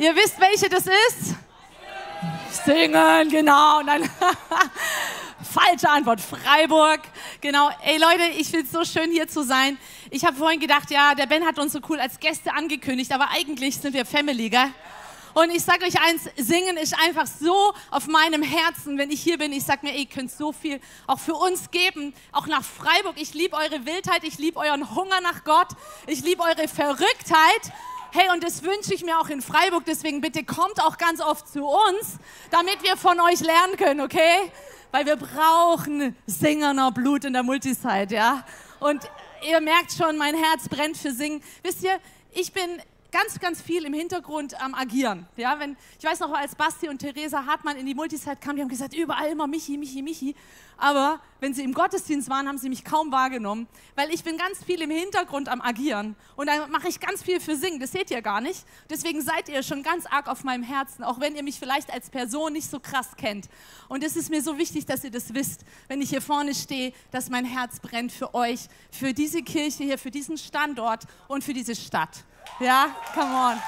[0.00, 1.34] Ihr wisst, welche das ist?
[2.64, 3.82] Singen, genau.
[3.82, 4.08] Nein.
[5.42, 7.00] Falsche Antwort, Freiburg.
[7.42, 7.68] Genau.
[7.84, 9.76] Ey Leute, ich finde es so schön hier zu sein.
[10.10, 13.28] Ich habe vorhin gedacht, ja, der Ben hat uns so cool als Gäste angekündigt, aber
[13.28, 14.72] eigentlich sind wir Family, gell?
[15.34, 19.36] Und ich sage euch eins, singen ist einfach so auf meinem Herzen, wenn ich hier
[19.36, 19.52] bin.
[19.52, 23.16] Ich sage mir, ihr könnt so viel auch für uns geben, auch nach Freiburg.
[23.20, 25.68] Ich liebe eure Wildheit, ich liebe euren Hunger nach Gott,
[26.06, 27.70] ich liebe eure Verrücktheit.
[28.12, 29.84] Hey, und das wünsche ich mir auch in Freiburg.
[29.86, 32.18] Deswegen bitte kommt auch ganz oft zu uns,
[32.50, 34.50] damit wir von euch lernen können, okay?
[34.90, 38.44] Weil wir brauchen Singerner Blut in der Multisite, ja?
[38.80, 39.08] Und
[39.48, 41.40] ihr merkt schon, mein Herz brennt für Singen.
[41.62, 42.00] Wisst ihr,
[42.32, 45.26] ich bin ganz, ganz viel im Hintergrund am Agieren.
[45.36, 48.62] Ja, wenn, ich weiß noch, als Basti und Theresa Hartmann in die Multisite kamen, die
[48.62, 50.34] haben gesagt, überall immer Michi, Michi, Michi.
[50.76, 54.64] Aber wenn sie im Gottesdienst waren, haben sie mich kaum wahrgenommen, weil ich bin ganz
[54.64, 56.16] viel im Hintergrund am Agieren.
[56.36, 58.64] Und da mache ich ganz viel für Singen, das seht ihr gar nicht.
[58.88, 62.08] Deswegen seid ihr schon ganz arg auf meinem Herzen, auch wenn ihr mich vielleicht als
[62.08, 63.48] Person nicht so krass kennt.
[63.88, 66.92] Und es ist mir so wichtig, dass ihr das wisst, wenn ich hier vorne stehe,
[67.10, 71.52] dass mein Herz brennt für euch, für diese Kirche hier, für diesen Standort und für
[71.52, 72.24] diese Stadt.
[72.58, 73.62] Ja, come on.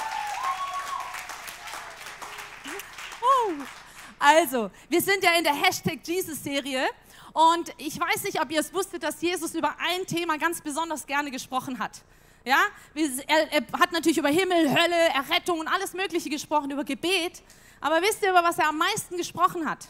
[4.19, 6.87] Also, wir sind ja in der Hashtag Jesus-Serie
[7.33, 11.07] und ich weiß nicht, ob ihr es wusstet, dass Jesus über ein Thema ganz besonders
[11.07, 12.03] gerne gesprochen hat.
[12.45, 12.61] Ja,
[12.95, 17.43] er, er hat natürlich über Himmel, Hölle, Errettung und alles Mögliche gesprochen, über Gebet.
[17.81, 19.89] Aber wisst ihr, über was er am meisten gesprochen hat?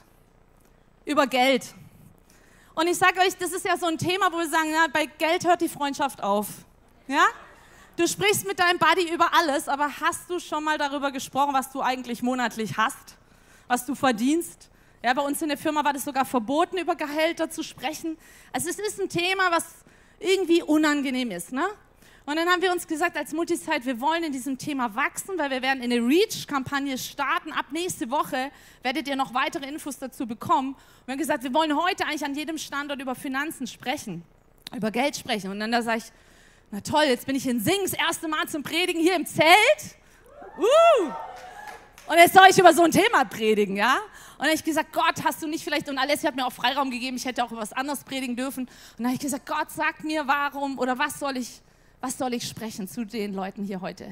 [1.05, 1.75] Über Geld.
[2.75, 5.06] Und ich sage euch, das ist ja so ein Thema, wo wir sagen, ja, bei
[5.06, 6.47] Geld hört die Freundschaft auf.
[7.06, 7.27] Ja?
[7.95, 11.71] Du sprichst mit deinem Buddy über alles, aber hast du schon mal darüber gesprochen, was
[11.71, 13.19] du eigentlich monatlich hast?
[13.69, 14.71] Was du verdienst?
[15.03, 18.17] Ja, bei uns in der Firma war das sogar verboten, über Gehälter zu sprechen.
[18.51, 19.65] Also es ist ein Thema, was
[20.21, 21.53] irgendwie unangenehm ist.
[21.53, 21.65] Ne?
[22.25, 25.51] Und dann haben wir uns gesagt, als Multisite, wir wollen in diesem Thema wachsen, weil
[25.51, 27.53] wir werden in eine Reach-Kampagne starten.
[27.53, 28.51] Ab nächste Woche
[28.83, 30.71] werdet ihr noch weitere Infos dazu bekommen.
[30.71, 34.23] Und wir haben gesagt, wir wollen heute eigentlich an jedem Standort über Finanzen sprechen,
[34.75, 35.51] über Geld sprechen.
[35.51, 36.05] Und dann da sage ich,
[36.72, 39.44] na toll, jetzt bin ich in Sing, das erste Mal zum Predigen hier im Zelt.
[40.59, 41.12] Uh!
[42.06, 43.97] Und jetzt soll ich über so ein Thema predigen, ja?
[43.97, 46.53] Und dann habe ich gesagt, Gott, hast du nicht vielleicht, und Alessia hat mir auch
[46.53, 48.65] Freiraum gegeben, ich hätte auch über was anderes predigen dürfen.
[48.65, 51.61] Und dann habe ich gesagt, Gott, sag mir, warum oder was soll ich,
[52.00, 54.06] was soll ich sprechen zu den Leuten hier heute?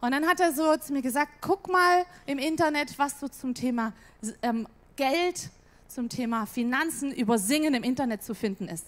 [0.00, 3.54] Und dann hat er so zu mir gesagt, guck mal im Internet, was so zum
[3.54, 3.92] Thema
[4.40, 4.66] ähm,
[4.96, 5.50] Geld,
[5.86, 8.86] zum Thema Finanzen über Singen im Internet zu finden ist.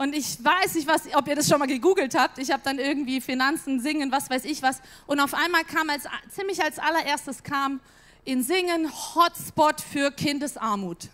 [0.00, 2.38] Und ich weiß nicht, was, ob ihr das schon mal gegoogelt habt.
[2.38, 4.80] Ich habe dann irgendwie Finanzen, Singen, was weiß ich was.
[5.06, 7.80] Und auf einmal kam als, ziemlich als allererstes kam
[8.24, 11.08] in Singen Hotspot für Kindesarmut.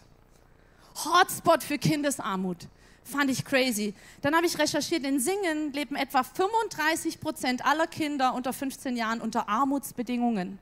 [1.05, 2.59] Hotspot für Kindesarmut.
[3.03, 3.93] Fand ich crazy.
[4.23, 9.21] Dann habe ich recherchiert, in Singen leben etwa 35 Prozent aller Kinder unter 15 Jahren
[9.21, 10.61] unter Armutsbedingungen.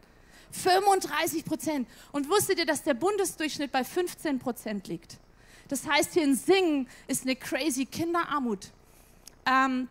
[0.50, 1.86] 35 Prozent.
[2.10, 5.18] Und wusstet ihr, dass der Bundesdurchschnitt bei 15 Prozent liegt?
[5.68, 8.70] Das heißt, hier in Singen ist eine crazy Kinderarmut.
[9.46, 9.88] Ähm,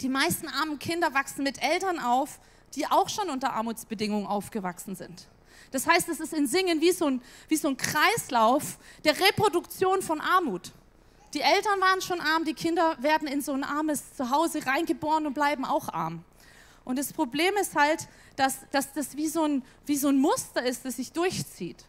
[0.00, 2.40] die meisten armen Kinder wachsen mit Eltern auf,
[2.74, 5.28] die auch schon unter Armutsbedingungen aufgewachsen sind.
[5.70, 10.02] Das heißt, es ist in Singen wie so, ein, wie so ein Kreislauf der Reproduktion
[10.02, 10.72] von Armut.
[11.34, 15.32] Die Eltern waren schon arm, die Kinder werden in so ein armes Zuhause reingeboren und
[15.32, 16.24] bleiben auch arm.
[16.84, 18.06] Und das Problem ist halt,
[18.36, 21.84] dass, dass das wie so, ein, wie so ein Muster ist, das sich durchzieht.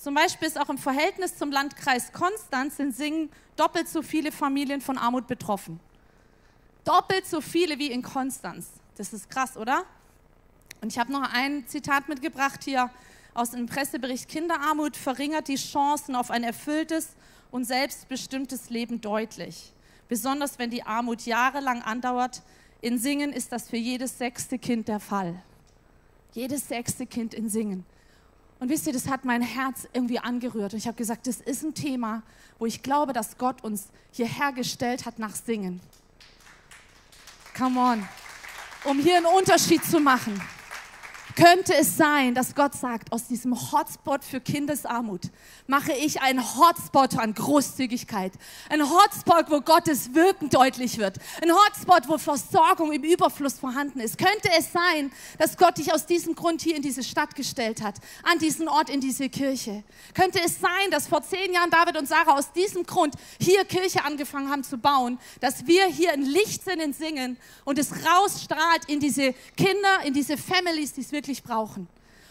[0.00, 4.80] Zum Beispiel ist auch im Verhältnis zum Landkreis Konstanz in Singen doppelt so viele Familien
[4.80, 5.78] von Armut betroffen.
[6.86, 8.70] Doppelt so viele wie in Konstanz.
[8.96, 9.84] Das ist krass, oder?
[10.80, 12.88] Und ich habe noch ein Zitat mitgebracht hier
[13.34, 17.10] aus dem Pressebericht Kinderarmut verringert die Chancen auf ein erfülltes
[17.50, 19.74] und selbstbestimmtes Leben deutlich.
[20.08, 22.40] Besonders wenn die Armut jahrelang andauert.
[22.80, 25.42] In Singen ist das für jedes sechste Kind der Fall.
[26.32, 27.84] Jedes sechste Kind in Singen.
[28.60, 30.74] Und wisst ihr, das hat mein Herz irgendwie angerührt.
[30.74, 32.22] Und ich habe gesagt, das ist ein Thema,
[32.58, 35.80] wo ich glaube, dass Gott uns hierher gestellt hat nach Singen.
[37.56, 38.08] Come on.
[38.84, 40.40] Um hier einen Unterschied zu machen.
[41.40, 45.22] Könnte es sein, dass Gott sagt, aus diesem Hotspot für Kindesarmut
[45.66, 48.34] mache ich einen Hotspot an Großzügigkeit.
[48.68, 51.16] Ein Hotspot, wo Gottes Wirken deutlich wird.
[51.40, 54.18] Ein Hotspot, wo Versorgung im Überfluss vorhanden ist.
[54.18, 57.94] Könnte es sein, dass Gott dich aus diesem Grund hier in diese Stadt gestellt hat,
[58.22, 59.82] an diesen Ort, in diese Kirche?
[60.12, 64.04] Könnte es sein, dass vor zehn Jahren David und Sarah aus diesem Grund hier Kirche
[64.04, 70.04] angefangen haben zu bauen, dass wir hier in Singen und es rausstrahlt in diese Kinder,
[70.04, 71.86] in diese Families, die es wirklich wirklich brauchen.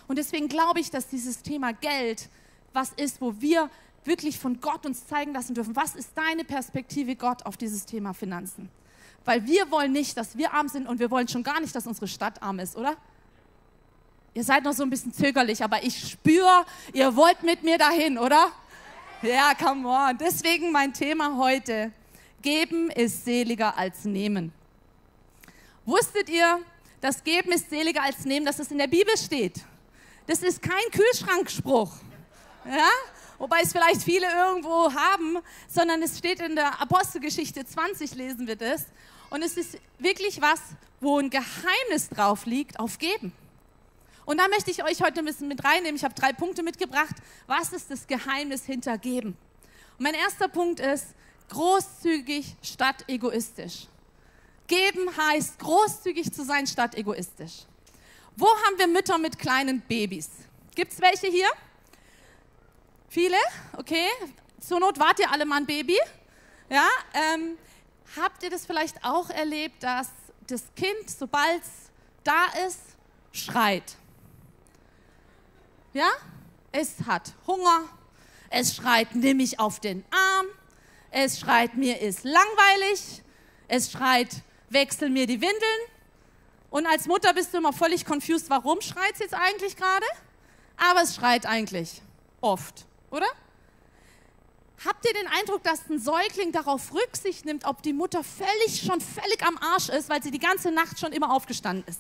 [0.08, 2.30] Und deswegen glaube ich, dass dieses Thema Geld
[2.74, 3.70] was ist, wo wir
[4.04, 8.14] wirklich von Gott uns zeigen lassen dürfen, was ist deine Perspektive Gott auf dieses Thema
[8.14, 8.70] Finanzen?
[9.26, 11.88] Weil wir wollen nicht, dass wir arm sind und wir wollen schon gar nicht, dass
[11.88, 12.96] unsere Stadt arm ist, oder?
[14.34, 18.18] Ihr seid noch so ein bisschen zögerlich, aber ich spüre, ihr wollt mit mir dahin,
[18.18, 18.52] oder?
[19.22, 20.18] Ja, come on.
[20.18, 21.92] Deswegen mein Thema heute.
[22.42, 24.54] Geben ist seliger als nehmen.
[25.86, 26.60] Wusstet ihr,
[27.02, 29.62] dass Geben ist seliger als nehmen, dass es in der Bibel steht?
[30.28, 31.92] Das ist kein Kühlschrankspruch.
[32.66, 32.90] Ja?
[33.38, 35.38] Wobei es vielleicht viele irgendwo haben,
[35.68, 38.86] sondern es steht in der Apostelgeschichte 20, lesen wir das.
[39.30, 40.60] Und es ist wirklich was,
[41.00, 43.32] wo ein Geheimnis drauf liegt, auf Geben.
[44.26, 45.96] Und da möchte ich euch heute ein bisschen mit reinnehmen.
[45.96, 47.16] Ich habe drei Punkte mitgebracht.
[47.48, 49.38] Was ist das Geheimnis hinter Geben?
[49.98, 51.08] Und mein erster Punkt ist
[51.50, 53.88] großzügig statt egoistisch.
[54.70, 57.66] Geben heißt großzügig zu sein statt egoistisch.
[58.38, 60.30] Wo haben wir Mütter mit kleinen Babys?
[60.76, 61.50] Gibt es welche hier?
[63.10, 63.36] Viele?
[63.76, 64.08] Okay.
[64.62, 65.98] Zur Not wart ihr alle mal ein Baby.
[66.70, 66.88] Ja?
[67.14, 67.58] Ähm,
[68.16, 70.10] habt ihr das vielleicht auch erlebt, dass
[70.48, 71.92] das Kind, sobald es
[72.24, 72.80] da ist,
[73.32, 73.98] schreit?
[75.94, 76.10] Ja?
[76.72, 77.90] Es hat Hunger.
[78.52, 80.46] Es schreit, nimm mich auf den Arm.
[81.10, 83.24] Es schreit, mir ist langweilig.
[83.68, 85.82] Es schreit, wechsel mir die Windeln.
[86.70, 90.06] Und als Mutter bist du immer völlig confused, warum schreit es jetzt eigentlich gerade?
[90.78, 92.02] Aber es schreit eigentlich
[92.42, 93.28] oft, oder?
[94.86, 99.02] Habt ihr den Eindruck, dass ein Säugling darauf Rücksicht nimmt, ob die Mutter völlig schon
[99.02, 102.00] völlig am Arsch ist, weil sie die ganze Nacht schon immer aufgestanden ist?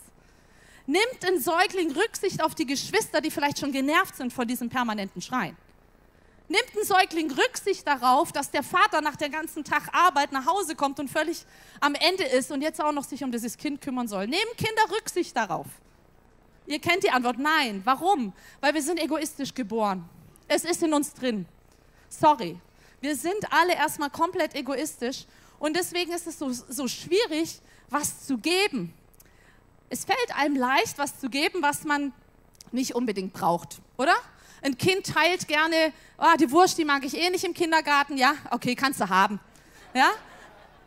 [0.85, 5.21] Nimmt ein Säugling Rücksicht auf die Geschwister, die vielleicht schon genervt sind von diesem permanenten
[5.21, 5.57] Schreien?
[6.49, 10.75] Nimmt ein Säugling Rücksicht darauf, dass der Vater nach der ganzen Tag Arbeit nach Hause
[10.75, 11.45] kommt und völlig
[11.79, 14.25] am Ende ist und jetzt auch noch sich um dieses Kind kümmern soll?
[14.25, 15.67] Nehmen Kinder Rücksicht darauf?
[16.65, 17.81] Ihr kennt die Antwort, nein.
[17.85, 18.33] Warum?
[18.61, 20.09] Weil wir sind egoistisch geboren.
[20.47, 21.45] Es ist in uns drin.
[22.09, 22.59] Sorry.
[22.99, 25.25] Wir sind alle erstmal komplett egoistisch
[25.59, 28.91] und deswegen ist es so, so schwierig, was zu geben.
[29.89, 32.11] Es fällt einem leicht, was zu geben, was man
[32.71, 34.15] nicht unbedingt braucht, oder?
[34.61, 38.17] Ein Kind teilt gerne, oh, die Wurst, die mag ich eh nicht im Kindergarten.
[38.17, 39.39] Ja, okay, kannst du haben.
[39.93, 40.11] Ja?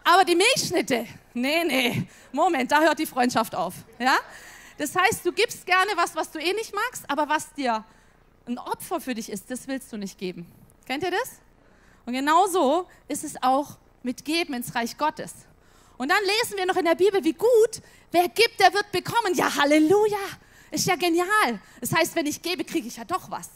[0.05, 3.75] Aber die Milchschnitte, nee, nee, Moment, da hört die Freundschaft auf.
[3.99, 4.19] Ja?
[4.79, 7.85] Das heißt, du gibst gerne was, was du eh nicht magst, aber was dir
[8.47, 10.51] ein Opfer für dich ist, das willst du nicht geben.
[10.87, 11.41] Kennt ihr das?
[12.05, 15.33] Und genauso ist es auch mit Geben ins Reich Gottes.
[15.97, 17.81] Und dann lesen wir noch in der Bibel, wie gut,
[18.11, 19.35] wer gibt, der wird bekommen.
[19.35, 20.19] Ja, Halleluja.
[20.73, 21.61] Ist ja genial.
[21.83, 23.49] Das heißt, wenn ich gebe, kriege ich ja doch was.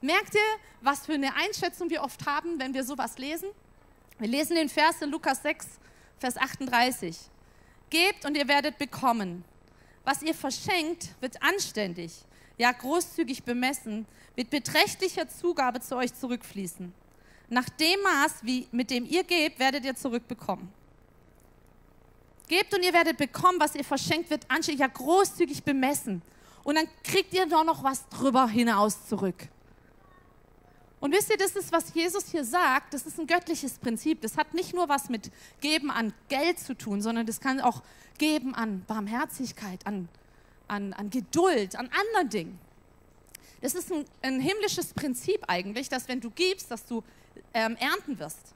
[0.00, 0.40] Merkt ihr,
[0.80, 3.48] was für eine Einschätzung wir oft haben, wenn wir sowas lesen?
[4.18, 5.66] Wir lesen den Vers in Lukas 6,
[6.18, 7.18] Vers 38.
[7.90, 9.44] Gebt und ihr werdet bekommen.
[10.04, 12.12] Was ihr verschenkt, wird anständig,
[12.56, 16.92] ja großzügig bemessen, mit beträchtlicher Zugabe zu euch zurückfließen.
[17.48, 20.72] Nach dem Maß, wie, mit dem ihr gebt, werdet ihr zurückbekommen.
[22.52, 26.20] Gebt und ihr werdet bekommen, was ihr verschenkt, wird anständig, ja großzügig bemessen.
[26.64, 29.48] Und dann kriegt ihr doch noch was drüber hinaus zurück.
[31.00, 34.20] Und wisst ihr, das ist, was Jesus hier sagt, das ist ein göttliches Prinzip.
[34.20, 35.30] Das hat nicht nur was mit
[35.62, 37.80] Geben an Geld zu tun, sondern das kann auch
[38.18, 40.10] Geben an Barmherzigkeit, an,
[40.68, 42.58] an, an Geduld, an anderen Dingen.
[43.62, 47.02] Das ist ein, ein himmlisches Prinzip eigentlich, dass wenn du gibst, dass du
[47.54, 48.54] ähm, ernten wirst.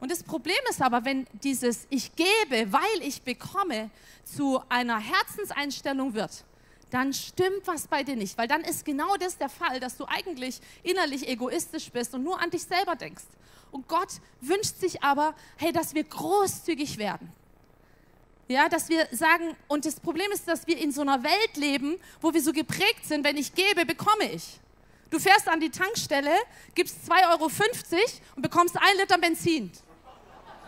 [0.00, 3.90] Und das Problem ist aber, wenn dieses Ich gebe, weil ich bekomme,
[4.24, 6.44] zu einer Herzenseinstellung wird,
[6.90, 10.06] dann stimmt was bei dir nicht, weil dann ist genau das der Fall, dass du
[10.06, 13.24] eigentlich innerlich egoistisch bist und nur an dich selber denkst.
[13.72, 17.32] Und Gott wünscht sich aber, hey, dass wir großzügig werden.
[18.46, 21.96] Ja, dass wir sagen, und das Problem ist, dass wir in so einer Welt leben,
[22.20, 24.60] wo wir so geprägt sind, wenn ich gebe, bekomme ich.
[25.14, 26.34] Du fährst an die Tankstelle,
[26.74, 27.48] gibst 2,50 Euro
[28.34, 29.70] und bekommst ein Liter Benzin.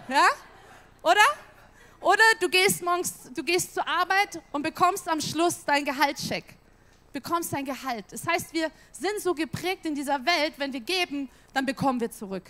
[0.09, 0.29] Ja?
[1.03, 1.26] Oder?
[2.00, 6.45] Oder du gehst morgens, du gehst zur Arbeit und bekommst am Schluss dein Gehaltscheck.
[7.12, 8.05] Bekommst dein Gehalt.
[8.11, 12.12] Das heißt, wir sind so geprägt in dieser Welt, wenn wir geben, dann bekommen wir
[12.12, 12.49] zurück.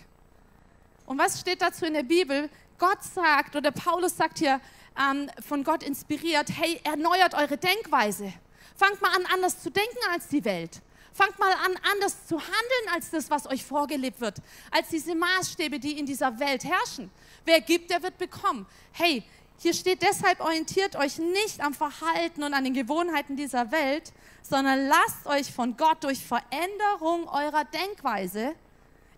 [1.06, 2.50] Und was steht dazu in der Bibel?
[2.76, 4.60] Gott sagt, oder Paulus sagt hier,
[5.00, 8.34] ähm, von Gott inspiriert, hey, erneuert eure Denkweise.
[8.76, 10.82] Fangt mal an, anders zu denken als die Welt.
[11.16, 14.36] Fangt mal an, anders zu handeln als das, was euch vorgelebt wird,
[14.70, 17.10] als diese Maßstäbe, die in dieser Welt herrschen.
[17.46, 18.66] Wer gibt, der wird bekommen.
[18.92, 19.24] Hey,
[19.56, 24.88] hier steht deshalb, orientiert euch nicht am Verhalten und an den Gewohnheiten dieser Welt, sondern
[24.88, 28.54] lasst euch von Gott durch Veränderung eurer Denkweise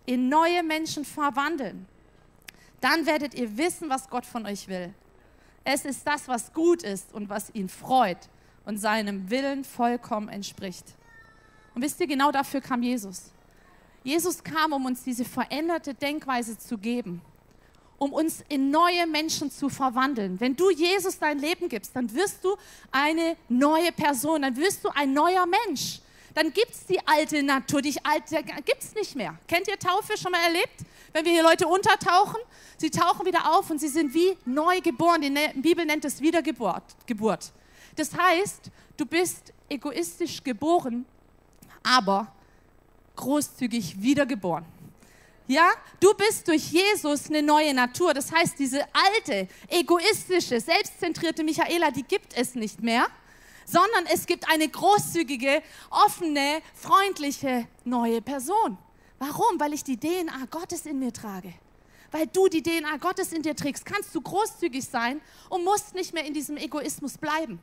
[0.05, 1.85] in neue Menschen verwandeln.
[2.79, 4.93] Dann werdet ihr wissen, was Gott von euch will.
[5.65, 8.29] Es ist das, was gut ist und was ihn freut
[8.63, 10.95] und seinem Willen vollkommen entspricht.
[11.75, 13.31] Und wisst ihr, genau dafür kam Jesus.
[14.03, 17.21] Jesus kam, um uns diese veränderte Denkweise zu geben,
[17.97, 20.39] um uns in neue Menschen zu verwandeln.
[20.39, 22.55] Wenn du Jesus dein Leben gibst, dann wirst du
[22.91, 25.99] eine neue Person, dann wirst du ein neuer Mensch.
[26.33, 29.37] Dann gibt es die alte Natur, die alte gibt es nicht mehr.
[29.47, 30.85] Kennt ihr Taufe schon mal erlebt?
[31.11, 32.39] Wenn wir hier Leute untertauchen,
[32.77, 35.21] sie tauchen wieder auf und sie sind wie neu geboren.
[35.21, 36.83] Die ne-, Bibel nennt es Wiedergeburt.
[37.05, 37.51] Geburt.
[37.95, 41.05] Das heißt, du bist egoistisch geboren,
[41.83, 42.33] aber
[43.15, 44.65] großzügig wiedergeboren.
[45.47, 48.13] Ja, du bist durch Jesus eine neue Natur.
[48.13, 53.07] Das heißt, diese alte, egoistische, selbstzentrierte Michaela, die gibt es nicht mehr,
[53.65, 58.77] sondern es gibt eine großzügige, offene, freundliche, neue Person.
[59.17, 59.59] Warum?
[59.59, 61.53] Weil ich die DNA Gottes in mir trage.
[62.11, 65.19] Weil du die DNA Gottes in dir trägst, kannst du großzügig sein
[65.49, 67.59] und musst nicht mehr in diesem Egoismus bleiben.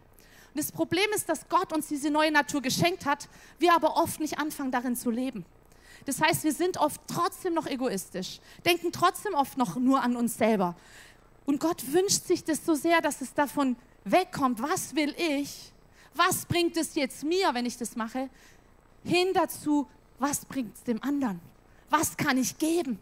[0.56, 4.38] Das Problem ist, dass Gott uns diese neue Natur geschenkt hat, wir aber oft nicht
[4.38, 5.44] anfangen, darin zu leben.
[6.06, 10.38] Das heißt, wir sind oft trotzdem noch egoistisch, denken trotzdem oft noch nur an uns
[10.38, 10.74] selber.
[11.44, 15.72] Und Gott wünscht sich das so sehr, dass es davon wegkommt, was will ich,
[16.14, 18.30] was bringt es jetzt mir, wenn ich das mache,
[19.04, 19.86] hin dazu,
[20.18, 21.40] was bringt es dem anderen,
[21.90, 22.98] was kann ich geben,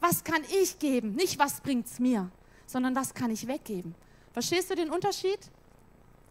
[0.00, 2.30] was kann ich geben, nicht was bringt es mir,
[2.66, 3.94] sondern was kann ich weggeben.
[4.32, 5.38] Verstehst du den Unterschied?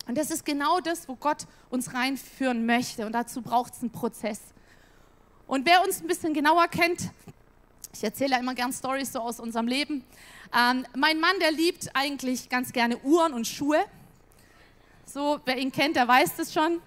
[0.07, 3.05] Und das ist genau das, wo Gott uns reinführen möchte.
[3.05, 4.39] Und dazu braucht es einen Prozess.
[5.47, 7.11] Und wer uns ein bisschen genauer kennt,
[7.93, 10.03] ich erzähle ja immer gern Stories so aus unserem Leben.
[10.57, 13.83] Ähm, mein Mann, der liebt eigentlich ganz gerne Uhren und Schuhe.
[15.05, 16.81] So, wer ihn kennt, der weiß das schon.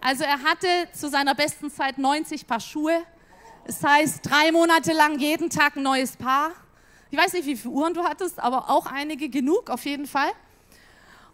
[0.00, 3.02] Also er hatte zu seiner besten Zeit 90 Paar Schuhe.
[3.66, 6.52] Das heißt, drei Monate lang jeden Tag ein neues Paar.
[7.10, 10.30] Ich weiß nicht, wie viele Uhren du hattest, aber auch einige genug auf jeden Fall.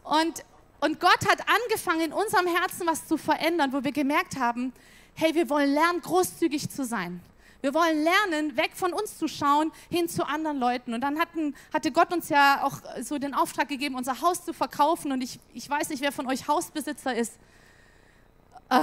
[0.05, 0.45] Und,
[0.81, 4.73] und Gott hat angefangen, in unserem Herzen was zu verändern, wo wir gemerkt haben,
[5.15, 7.21] hey, wir wollen lernen, großzügig zu sein.
[7.63, 10.95] Wir wollen lernen, weg von uns zu schauen, hin zu anderen Leuten.
[10.95, 14.55] Und dann hatten, hatte Gott uns ja auch so den Auftrag gegeben, unser Haus zu
[14.55, 15.13] verkaufen.
[15.13, 17.35] Und ich, ich weiß nicht, wer von euch Hausbesitzer ist.
[18.71, 18.81] Äh,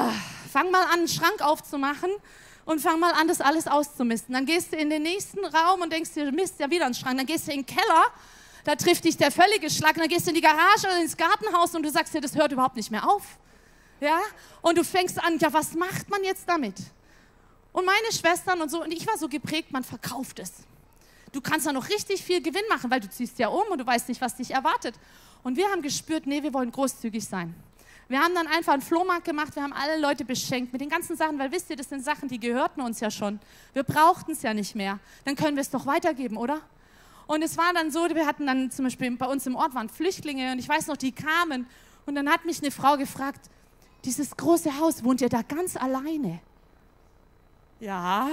[0.52, 2.12] fang mal an, einen Schrank aufzumachen
[2.66, 4.34] und fang mal an, das alles auszumisten.
[4.36, 7.18] Dann gehst du in den nächsten Raum und denkst dir, Mist, ja wieder ein Schrank.
[7.18, 8.06] Dann gehst du in den Keller
[8.68, 11.16] da trifft dich der völlige Schlag und dann gehst du in die Garage oder ins
[11.16, 13.24] Gartenhaus und du sagst dir, das hört überhaupt nicht mehr auf.
[14.02, 14.20] Ja?
[14.62, 16.76] Und du fängst an, ja, was macht man jetzt damit?
[17.72, 20.52] Und meine Schwestern und so, und ich war so geprägt, man verkauft es.
[21.32, 23.86] Du kannst da noch richtig viel Gewinn machen, weil du ziehst ja um und du
[23.86, 24.96] weißt nicht, was dich erwartet.
[25.44, 27.56] Und wir haben gespürt, nee, wir wollen großzügig sein.
[28.10, 31.16] Wir haben dann einfach einen Flohmarkt gemacht, wir haben alle Leute beschenkt mit den ganzen
[31.16, 33.40] Sachen, weil wisst ihr, das sind Sachen, die gehörten uns ja schon.
[33.72, 35.00] Wir brauchten es ja nicht mehr.
[35.24, 36.60] Dann können wir es doch weitergeben, oder?
[37.28, 39.90] Und es war dann so, wir hatten dann zum Beispiel bei uns im Ort waren
[39.90, 41.68] Flüchtlinge und ich weiß noch, die kamen
[42.06, 43.50] und dann hat mich eine Frau gefragt,
[44.06, 46.40] dieses große Haus, wohnt ihr da ganz alleine?
[47.80, 48.30] Ja,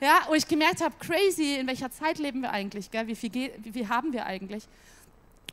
[0.00, 3.06] ja, wo ich gemerkt habe, crazy, in welcher Zeit leben wir eigentlich, gell?
[3.06, 4.64] Wie, viel wie viel haben wir eigentlich?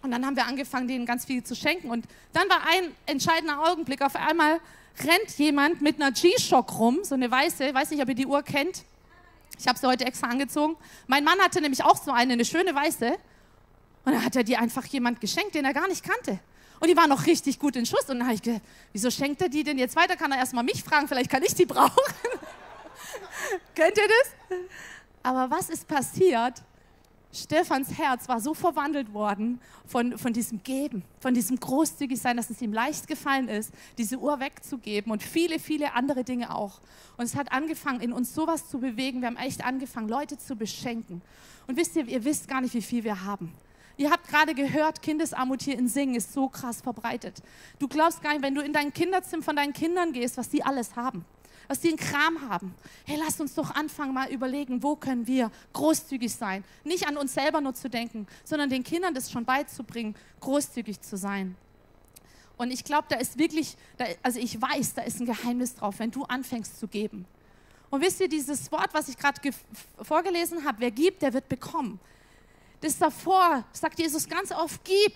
[0.02, 1.90] Und dann haben wir angefangen, denen ganz viel zu schenken.
[1.90, 4.04] Und dann war ein entscheidender Augenblick.
[4.04, 4.60] Auf einmal
[5.04, 8.44] rennt jemand mit einer G-Shock rum, so eine weiße, weiß nicht, ob ihr die Uhr
[8.44, 8.84] kennt.
[9.58, 10.76] Ich habe sie heute extra angezogen.
[11.08, 13.18] Mein Mann hatte nämlich auch so eine, eine schöne weiße.
[14.06, 16.40] Und dann hat er die einfach jemand geschenkt, den er gar nicht kannte.
[16.80, 18.10] Und die war noch richtig gut in Schuss.
[18.10, 20.16] Und dann habe ich gedacht, wieso schenkt er die denn jetzt weiter?
[20.16, 21.92] Kann er erstmal mich fragen, vielleicht kann ich die brauchen.
[23.76, 24.60] Kennt ihr das?
[25.24, 26.62] Aber was ist passiert?
[27.36, 32.50] Stephans Herz war so verwandelt worden von, von diesem Geben, von diesem großzügig sein, dass
[32.50, 36.80] es ihm leicht gefallen ist, diese Uhr wegzugeben und viele, viele andere Dinge auch.
[37.18, 39.20] Und es hat angefangen, in uns sowas zu bewegen.
[39.20, 41.22] Wir haben echt angefangen, Leute zu beschenken.
[41.68, 43.54] Und wisst ihr, ihr wisst gar nicht, wie viel wir haben.
[43.98, 47.42] Ihr habt gerade gehört, Kindesarmut hier in Singen ist so krass verbreitet.
[47.80, 50.64] Du glaubst gar nicht, wenn du in dein Kinderzimmer von deinen Kindern gehst, was die
[50.64, 51.26] alles haben
[51.68, 52.74] was die in Kram haben.
[53.06, 56.64] Hey, lass uns doch anfangen, mal überlegen, wo können wir großzügig sein.
[56.84, 61.18] Nicht an uns selber nur zu denken, sondern den Kindern das schon beizubringen, großzügig zu
[61.18, 61.56] sein.
[62.58, 66.00] Und ich glaube, da ist wirklich, da, also ich weiß, da ist ein Geheimnis drauf,
[66.00, 67.26] wenn du anfängst zu geben.
[67.90, 69.40] Und wisst ihr, dieses Wort, was ich gerade
[70.02, 72.00] vorgelesen habe, wer gibt, der wird bekommen.
[72.82, 75.14] Das davor sagt Jesus ganz oft, gib,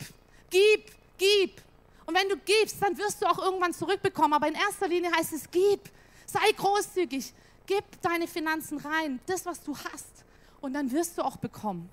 [0.49, 1.61] gib, gib.
[2.05, 4.33] Und wenn du gibst, dann wirst du auch irgendwann zurückbekommen.
[4.33, 5.89] Aber in erster Linie heißt es, gib,
[6.31, 7.33] Sei großzügig.
[7.65, 10.25] Gib deine Finanzen rein, das, was du hast.
[10.61, 11.89] Und dann wirst du auch bekommen.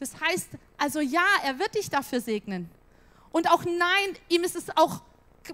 [0.00, 2.68] Das heißt, also ja, er wird dich dafür segnen.
[3.30, 5.02] Und auch nein, ihm ist es auch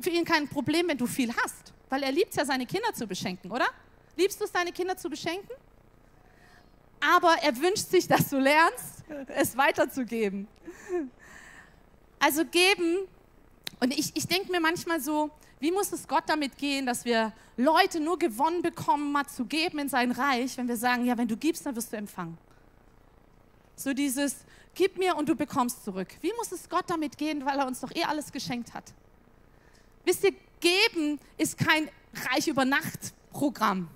[0.01, 1.75] für ihn kein Problem, wenn du viel hast.
[1.91, 3.67] Weil er liebt es ja, seine Kinder zu beschenken, oder?
[4.17, 5.55] Liebst du es, deine Kinder zu beschenken?
[7.01, 10.49] Aber er wünscht sich, dass du lernst, es weiterzugeben.
[12.19, 13.07] Also geben,
[13.81, 17.33] und ich, ich denke mir manchmal so, Wie muss es Gott damit gehen, dass wir
[17.57, 21.29] Leute nur gewonnen bekommen, mal zu geben in sein Reich, wenn wir sagen, ja, wenn
[21.29, 22.39] du gibst, dann wirst du empfangen.
[23.75, 24.37] So dieses,
[24.75, 26.09] gib mir und du bekommst zurück.
[26.21, 28.93] Wie muss es Gott damit gehen, weil er uns doch eh alles geschenkt hat?
[30.05, 31.89] Wisst ihr, geben ist kein
[32.31, 33.89] Reich über Nacht Programm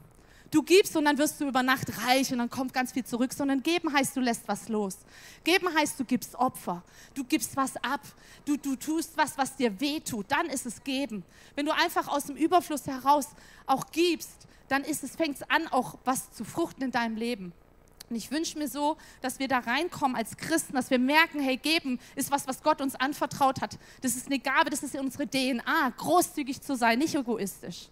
[0.53, 3.33] du gibst und dann wirst du über Nacht reich und dann kommt ganz viel zurück,
[3.33, 4.99] sondern geben heißt, du lässt was los.
[5.43, 8.03] Geben heißt, du gibst Opfer, du gibst was ab,
[8.45, 11.25] du, du tust was, was dir weh tut, dann ist es geben.
[11.57, 13.29] Wenn du einfach aus dem Überfluss heraus
[13.67, 17.53] auch gibst, dann ist es, fängt es an, auch was zu fruchten in deinem Leben.
[18.11, 21.57] Und ich wünsche mir so, dass wir da reinkommen als Christen, dass wir merken, hey,
[21.57, 23.79] geben ist was, was Gott uns anvertraut hat.
[24.03, 27.89] Das ist eine Gabe, das ist unsere DNA, großzügig zu sein, nicht egoistisch.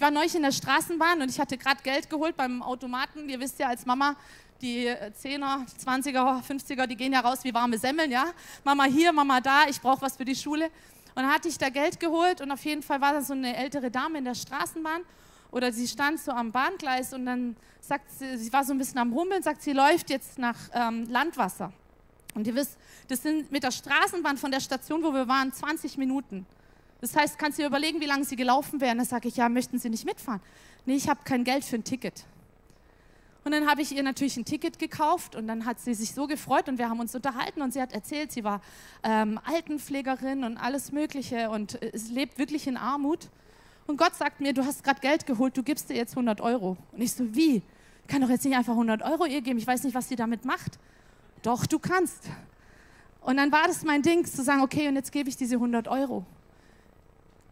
[0.00, 3.28] Ich war neulich in der Straßenbahn und ich hatte gerade Geld geholt beim Automaten.
[3.28, 4.16] Ihr wisst ja als Mama,
[4.62, 8.24] die 10er, 20er, 50er, die gehen ja raus wie warme Semmeln, ja.
[8.64, 10.64] Mama hier, Mama da, ich brauche was für die Schule.
[11.14, 13.54] Und dann hatte ich da Geld geholt und auf jeden Fall war da so eine
[13.54, 15.02] ältere Dame in der Straßenbahn
[15.50, 19.00] oder sie stand so am Bahngleis und dann sagt sie, sie war so ein bisschen
[19.00, 21.74] am Humpeln, sagt sie, läuft jetzt nach ähm, Landwasser.
[22.34, 22.78] Und ihr wisst,
[23.08, 26.46] das sind mit der Straßenbahn von der Station, wo wir waren, 20 Minuten.
[27.00, 28.98] Das heißt, kannst du dir überlegen, wie lange sie gelaufen wären.
[28.98, 30.40] Da sage ich, ja, möchten Sie nicht mitfahren?
[30.84, 32.24] Nee, ich habe kein Geld für ein Ticket.
[33.42, 36.26] Und dann habe ich ihr natürlich ein Ticket gekauft und dann hat sie sich so
[36.26, 38.60] gefreut und wir haben uns unterhalten und sie hat erzählt, sie war
[39.02, 43.30] ähm, Altenpflegerin und alles Mögliche und äh, lebt wirklich in Armut.
[43.86, 46.76] Und Gott sagt mir, du hast gerade Geld geholt, du gibst dir jetzt 100 Euro.
[46.92, 47.56] Und ich so, wie?
[48.02, 50.16] Ich kann doch jetzt nicht einfach 100 Euro ihr geben, ich weiß nicht, was sie
[50.16, 50.78] damit macht.
[51.42, 52.28] Doch, du kannst.
[53.22, 55.88] Und dann war das mein Ding, zu sagen, okay, und jetzt gebe ich diese 100
[55.88, 56.26] Euro.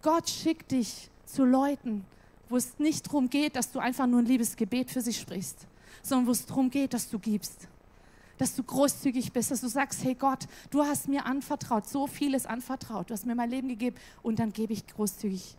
[0.08, 2.06] Gott schickt dich zu Leuten,
[2.48, 5.66] wo es nicht darum geht, dass du einfach nur ein liebes Gebet für sie sprichst,
[6.02, 7.68] sondern wo es darum geht, dass du gibst.
[8.38, 12.46] Dass du großzügig bist, dass du sagst, hey Gott, du hast mir anvertraut, so vieles
[12.46, 15.58] anvertraut, du hast mir mein Leben gegeben und dann gebe ich großzügig.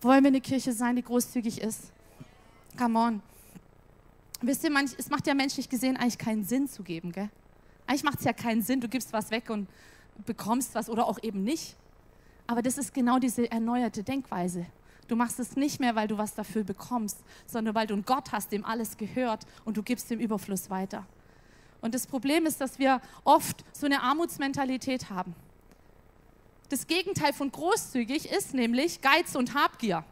[0.00, 1.92] Wollen wir eine Kirche sein, die großzügig ist?
[2.78, 3.22] Come on.
[4.40, 7.28] Wisst ihr, manch, es macht ja menschlich gesehen eigentlich keinen Sinn zu geben, gell?
[7.86, 9.68] Eigentlich macht es ja keinen Sinn, du gibst was weg und
[10.24, 11.76] bekommst was oder auch eben nicht.
[12.50, 14.66] Aber das ist genau diese erneuerte Denkweise.
[15.06, 18.32] Du machst es nicht mehr, weil du was dafür bekommst, sondern weil du einen Gott
[18.32, 21.06] hast, dem alles gehört und du gibst dem Überfluss weiter.
[21.80, 25.36] Und das Problem ist, dass wir oft so eine Armutsmentalität haben.
[26.70, 30.04] Das Gegenteil von großzügig ist nämlich Geiz und Habgier.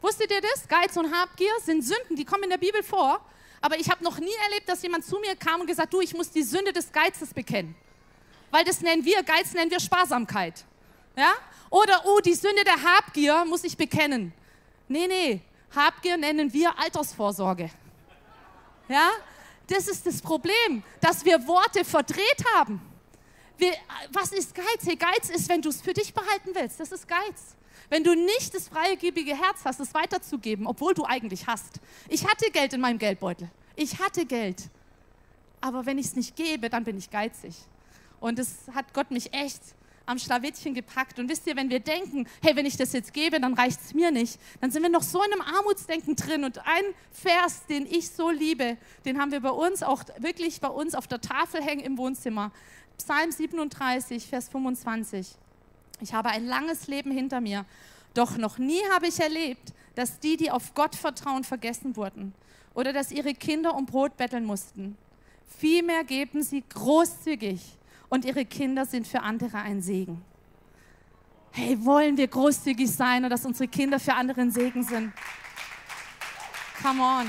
[0.00, 0.66] Wusstet ihr das?
[0.68, 3.20] Geiz und Habgier sind Sünden, die kommen in der Bibel vor.
[3.60, 6.14] Aber ich habe noch nie erlebt, dass jemand zu mir kam und gesagt, du, ich
[6.14, 7.74] muss die Sünde des Geizes bekennen.
[8.50, 10.64] Weil das nennen wir, Geiz nennen wir Sparsamkeit.
[11.16, 11.32] Ja?
[11.70, 14.32] Oder, oh, die Sünde der Habgier muss ich bekennen.
[14.88, 15.40] Nee, nee,
[15.74, 17.70] Habgier nennen wir Altersvorsorge.
[18.88, 19.10] Ja?
[19.66, 22.80] Das ist das Problem, dass wir Worte verdreht haben.
[23.56, 23.72] Wir,
[24.10, 24.84] was ist Geiz?
[24.84, 26.80] Hey, Geiz ist, wenn du es für dich behalten willst.
[26.80, 27.56] Das ist Geiz.
[27.88, 31.80] Wenn du nicht das freigebige Herz hast, es weiterzugeben, obwohl du eigentlich hast.
[32.08, 33.50] Ich hatte Geld in meinem Geldbeutel.
[33.76, 34.62] Ich hatte Geld.
[35.60, 37.54] Aber wenn ich es nicht gebe, dann bin ich geizig.
[38.18, 39.60] Und das hat Gott mich echt
[40.12, 41.18] am Schlawittchen gepackt.
[41.18, 43.94] Und wisst ihr, wenn wir denken, hey, wenn ich das jetzt gebe, dann reicht es
[43.94, 46.44] mir nicht, dann sind wir noch so in einem Armutsdenken drin.
[46.44, 50.68] Und ein Vers, den ich so liebe, den haben wir bei uns auch wirklich bei
[50.68, 52.52] uns auf der Tafel hängen im Wohnzimmer.
[52.98, 55.26] Psalm 37, Vers 25.
[56.00, 57.64] Ich habe ein langes Leben hinter mir,
[58.14, 62.34] doch noch nie habe ich erlebt, dass die, die auf Gott vertrauen, vergessen wurden
[62.74, 64.96] oder dass ihre Kinder um Brot betteln mussten.
[65.58, 67.60] Vielmehr geben sie großzügig
[68.12, 70.22] und ihre Kinder sind für andere ein Segen.
[71.50, 75.14] Hey, wollen wir großzügig sein und dass unsere Kinder für andere ein Segen sind?
[76.82, 77.26] Come on.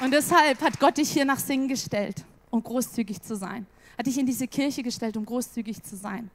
[0.00, 3.64] Und deshalb hat Gott dich hier nach Singen gestellt, um großzügig zu sein.
[3.96, 6.28] Hat dich in diese Kirche gestellt, um großzügig zu sein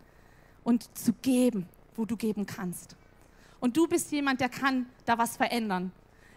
[0.64, 2.96] und zu geben, wo du geben kannst.
[3.60, 5.92] Und du bist jemand, der kann da was verändern.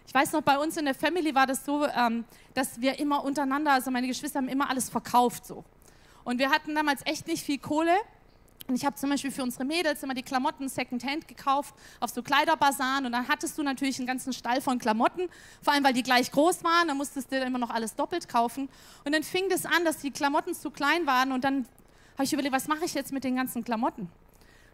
[0.05, 3.23] Ich weiß noch, bei uns in der Family war das so, ähm, dass wir immer
[3.23, 5.65] untereinander, also meine Geschwister haben immer alles verkauft so.
[6.27, 7.95] Und wir hatten damals echt nicht viel Kohle.
[8.67, 12.21] Und ich habe zum Beispiel für unsere Mädels immer die Klamotten Secondhand gekauft auf so
[12.21, 15.29] Kleiderbasaren und dann hattest du natürlich einen ganzen Stall von Klamotten,
[15.63, 18.69] vor allem weil die gleich groß waren, dann musstest du immer noch alles doppelt kaufen.
[19.05, 21.65] Und dann fing das an, dass die Klamotten zu klein waren und dann
[22.15, 24.11] habe ich überlegt, was mache ich jetzt mit den ganzen Klamotten?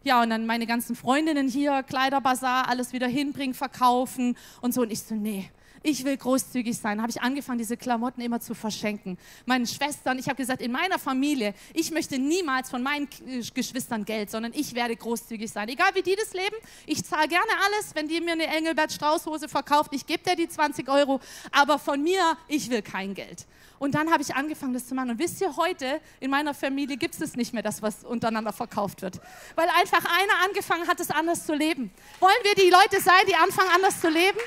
[0.04, 4.80] Ja, und dann meine ganzen Freundinnen hier, Kleiderbasar, alles wieder hinbringen, verkaufen und so.
[4.80, 5.50] Und ich so, nee,
[5.82, 7.00] ich will großzügig sein.
[7.00, 9.18] Habe ich angefangen, diese Klamotten immer zu verschenken.
[9.46, 13.08] Meinen Schwestern, ich habe gesagt, in meiner Familie, ich möchte niemals von meinen
[13.54, 15.68] Geschwistern Geld, sondern ich werde großzügig sein.
[15.68, 17.94] Egal wie die das leben, ich zahle gerne alles.
[17.94, 21.20] Wenn die mir eine Engelbert Strauß Hose verkauft, ich gebe dir die 20 Euro.
[21.50, 23.46] Aber von mir, ich will kein Geld.
[23.78, 25.10] Und dann habe ich angefangen, das zu machen.
[25.10, 29.02] Und wisst ihr, heute in meiner Familie gibt es nicht mehr, das, was untereinander verkauft
[29.02, 29.20] wird.
[29.56, 31.90] Weil einfach einer angefangen hat, es anders zu leben.
[32.20, 34.38] Wollen wir die Leute sein, die anfangen, anders zu leben?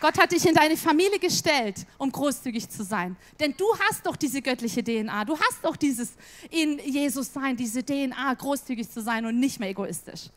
[0.00, 3.16] Gott hat dich in deine Familie gestellt, um großzügig zu sein.
[3.38, 5.24] Denn du hast doch diese göttliche DNA.
[5.26, 6.14] Du hast doch dieses
[6.50, 10.30] in Jesus sein, diese DNA, großzügig zu sein und nicht mehr egoistisch.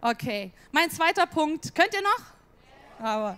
[0.00, 1.74] Okay, mein zweiter Punkt.
[1.74, 3.04] Könnt ihr noch?
[3.04, 3.36] Aber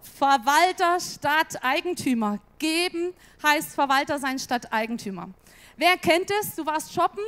[0.00, 2.38] Verwalter statt Eigentümer.
[2.58, 5.28] Geben heißt Verwalter sein statt Eigentümer.
[5.76, 6.54] Wer kennt es?
[6.54, 7.24] Du warst shoppen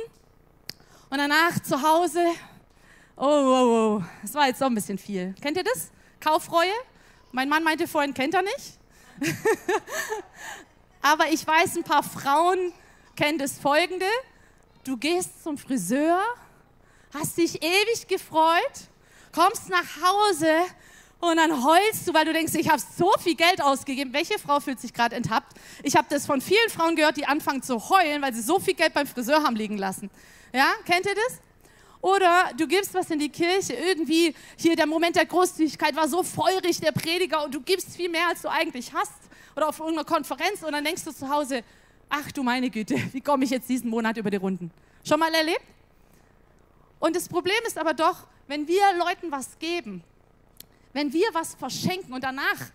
[1.09, 2.25] und danach zu Hause.
[3.15, 5.35] Oh, oh, oh, das war jetzt so ein bisschen viel.
[5.41, 5.91] Kennt ihr das?
[6.19, 6.71] Kaufreue?
[7.31, 8.77] Mein Mann meinte vorhin, kennt er nicht?
[11.01, 12.73] Aber ich weiß, ein paar Frauen
[13.15, 14.05] kennen das folgende.
[14.83, 16.19] Du gehst zum Friseur,
[17.13, 18.89] hast dich ewig gefreut,
[19.31, 20.51] kommst nach Hause
[21.19, 24.11] und dann heulst du, weil du denkst, ich habe so viel Geld ausgegeben.
[24.11, 25.53] Welche Frau fühlt sich gerade enthappt?
[25.83, 28.73] Ich habe das von vielen Frauen gehört, die anfangen zu heulen, weil sie so viel
[28.73, 30.09] Geld beim Friseur haben liegen lassen.
[30.51, 31.39] Ja, kennt ihr das?
[32.01, 36.23] Oder du gibst was in die Kirche, irgendwie hier der Moment der Großzügigkeit war so
[36.23, 39.13] feurig, der Prediger, und du gibst viel mehr, als du eigentlich hast.
[39.55, 41.63] Oder auf irgendeiner Konferenz und dann denkst du zu Hause,
[42.09, 44.71] ach du meine Güte, wie komme ich jetzt diesen Monat über die Runden?
[45.07, 45.65] Schon mal erlebt?
[46.99, 50.03] Und das Problem ist aber doch, wenn wir Leuten was geben,
[50.93, 52.71] wenn wir was verschenken und danach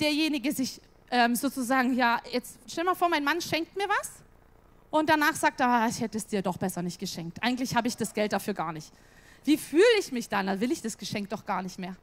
[0.00, 4.25] derjenige sich ähm, sozusagen, ja, jetzt stell mal vor, mein Mann schenkt mir was
[4.98, 7.42] und danach sagt er, ah, ich hätte es dir doch besser nicht geschenkt.
[7.42, 8.92] Eigentlich habe ich das Geld dafür gar nicht.
[9.44, 10.46] Wie fühle ich mich dann?
[10.46, 11.96] Da will ich das Geschenk doch gar nicht mehr.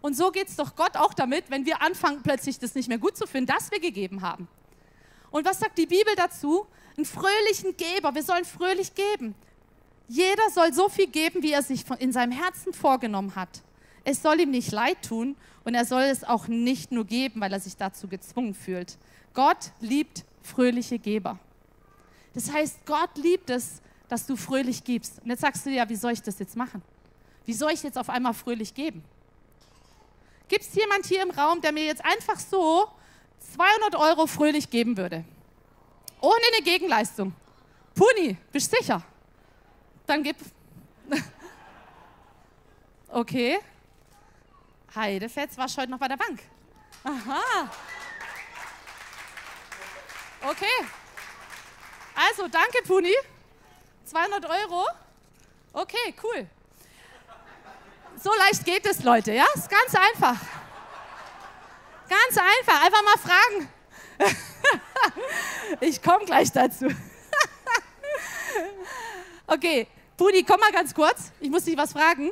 [0.00, 2.98] Und so geht es doch Gott auch damit, wenn wir anfangen, plötzlich das nicht mehr
[2.98, 4.48] gut zu finden, das wir gegeben haben.
[5.30, 6.66] Und was sagt die Bibel dazu?
[6.96, 8.14] Einen fröhlichen Geber.
[8.14, 9.34] Wir sollen fröhlich geben.
[10.08, 13.62] Jeder soll so viel geben, wie er sich in seinem Herzen vorgenommen hat.
[14.04, 17.52] Es soll ihm nicht leid tun und er soll es auch nicht nur geben, weil
[17.52, 18.98] er sich dazu gezwungen fühlt.
[19.32, 21.38] Gott liebt fröhliche Geber.
[22.34, 25.20] Das heißt, Gott liebt es, dass du fröhlich gibst.
[25.22, 26.82] Und jetzt sagst du dir, ja, wie soll ich das jetzt machen?
[27.44, 29.02] Wie soll ich jetzt auf einmal fröhlich geben?
[30.48, 32.88] Gibt es jemand hier im Raum, der mir jetzt einfach so
[33.54, 35.24] 200 Euro fröhlich geben würde?
[36.20, 37.34] Ohne eine Gegenleistung.
[37.94, 39.02] Puni, bist sicher?
[40.06, 40.36] Dann gib.
[43.14, 43.58] Okay.
[44.94, 46.40] Heidefetz warst heute noch bei der Bank.
[47.04, 47.70] Aha.
[50.48, 50.86] Okay.
[52.14, 53.14] Also, danke, Puni.
[54.04, 54.86] 200 Euro.
[55.72, 56.46] Okay, cool.
[58.22, 59.46] So leicht geht es, Leute, ja?
[59.54, 60.36] Ist ganz einfach.
[62.08, 62.84] Ganz einfach.
[62.84, 63.68] Einfach mal fragen.
[65.80, 66.86] ich komme gleich dazu.
[69.46, 71.32] okay, Puni, komm mal ganz kurz.
[71.40, 72.30] Ich muss dich was fragen.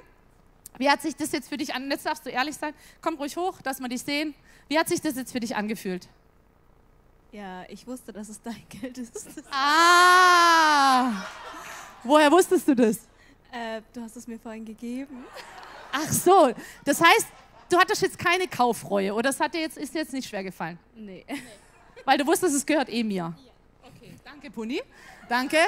[0.76, 1.90] Wie hat sich das jetzt für dich an?
[1.90, 2.72] Jetzt darfst du ehrlich sein.
[3.00, 4.34] Komm ruhig hoch, dass wir dich sehen.
[4.68, 6.06] Wie hat sich das jetzt für dich angefühlt?
[7.32, 9.28] Ja, ich wusste, dass es dein Geld ist.
[9.50, 11.24] Ah!
[12.02, 12.96] Woher wusstest du das?
[13.52, 15.24] Äh, du hast es mir vorhin gegeben.
[15.92, 16.52] Ach so,
[16.84, 17.26] das heißt,
[17.68, 20.44] du hattest jetzt keine Kaufreue oder das hat dir jetzt, ist dir jetzt nicht schwer
[20.44, 20.78] gefallen?
[20.94, 21.24] Nee.
[22.04, 23.16] Weil du wusstest, es gehört eh mir.
[23.16, 23.34] Ja.
[23.82, 24.80] Okay, danke Puni.
[25.28, 25.58] Danke.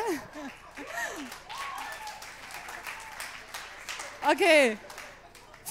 [4.24, 4.78] Okay.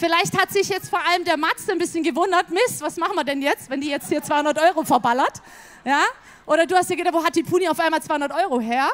[0.02, 3.24] Vielleicht hat sich jetzt vor allem der Matze ein bisschen gewundert, Mist, was machen wir
[3.24, 5.44] denn jetzt, wenn die jetzt hier 200 Euro verballert?
[5.86, 6.04] Ja?
[6.48, 8.90] Oder du hast dir gedacht, wo hat die Puni auf einmal 200 Euro her?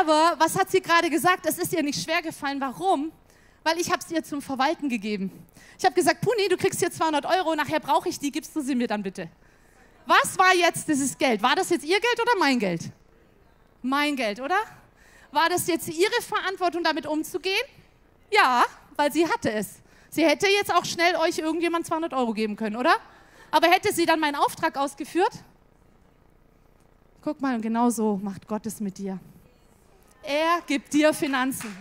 [0.00, 1.44] Aber was hat sie gerade gesagt?
[1.44, 2.58] Es ist ihr nicht schwer gefallen.
[2.58, 3.12] Warum?
[3.64, 5.30] Weil ich habe es ihr zum Verwalten gegeben.
[5.78, 8.62] Ich habe gesagt, Puni, du kriegst hier 200 Euro, nachher brauche ich die, gibst du
[8.62, 9.28] sie mir dann bitte.
[10.06, 11.42] Was war jetzt dieses Geld?
[11.42, 12.90] War das jetzt ihr Geld oder mein Geld?
[13.82, 14.56] Mein Geld, oder?
[15.32, 17.60] War das jetzt ihre Verantwortung, damit umzugehen?
[18.32, 18.64] Ja,
[18.96, 19.76] weil sie hatte es.
[20.10, 22.94] Sie hätte jetzt auch schnell euch irgendjemand 200 Euro geben können, oder?
[23.50, 25.32] Aber hätte sie dann meinen Auftrag ausgeführt?
[27.22, 29.18] Guck mal, und genau so macht Gott es mit dir.
[30.22, 31.76] Er gibt dir Finanzen.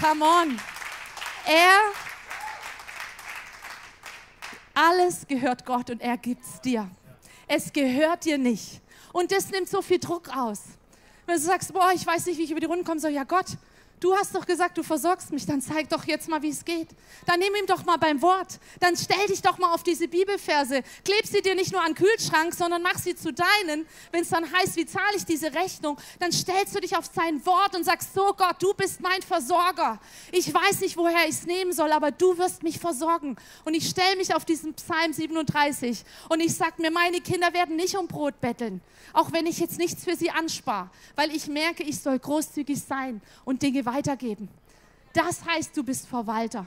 [0.00, 0.58] Come on.
[1.46, 1.78] Er,
[4.74, 6.88] alles gehört Gott und er gibt es dir.
[7.46, 8.80] Es gehört dir nicht.
[9.12, 10.60] Und das nimmt so viel Druck aus.
[11.26, 13.24] Wenn du sagst, boah, ich weiß nicht, wie ich über die Runden kommen soll, ja
[13.24, 13.56] Gott,
[14.00, 16.88] Du hast doch gesagt, du versorgst mich, dann zeig doch jetzt mal, wie es geht.
[17.26, 18.60] Dann nimm ihm doch mal beim Wort.
[18.78, 20.82] Dann stell dich doch mal auf diese Bibelverse.
[21.04, 23.86] Kleb sie dir nicht nur an den Kühlschrank, sondern mach sie zu deinen.
[24.12, 27.44] Wenn es dann heißt, wie zahle ich diese Rechnung, dann stellst du dich auf sein
[27.44, 29.98] Wort und sagst, so Gott, du bist mein Versorger.
[30.30, 33.36] Ich weiß nicht, woher ich es nehmen soll, aber du wirst mich versorgen.
[33.64, 37.76] Und ich stelle mich auf diesen Psalm 37 und ich sage mir, meine Kinder werden
[37.76, 38.80] nicht um Brot betteln,
[39.12, 43.20] auch wenn ich jetzt nichts für sie anspare, weil ich merke, ich soll großzügig sein
[43.44, 44.48] und Dinge weitergeben.
[45.12, 46.64] Das heißt, du bist Verwalter.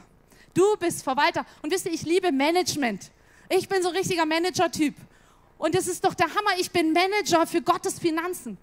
[0.54, 1.46] Du bist Verwalter.
[1.62, 3.12] Und wisst ihr, ich liebe Management.
[3.48, 4.96] Ich bin so ein richtiger Manager-Typ.
[5.58, 6.52] Und das ist doch der Hammer.
[6.58, 8.58] Ich bin Manager für Gottes Finanzen.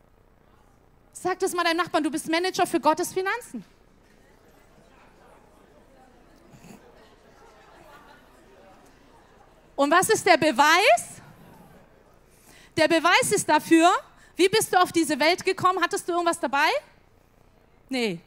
[1.13, 3.65] Sag das mal deinem Nachbarn, du bist Manager für Gottes Finanzen.
[9.75, 11.23] Und was ist der Beweis?
[12.77, 13.91] Der Beweis ist dafür,
[14.37, 15.81] wie bist du auf diese Welt gekommen?
[15.81, 16.69] Hattest du irgendwas dabei?
[17.89, 18.21] Nee.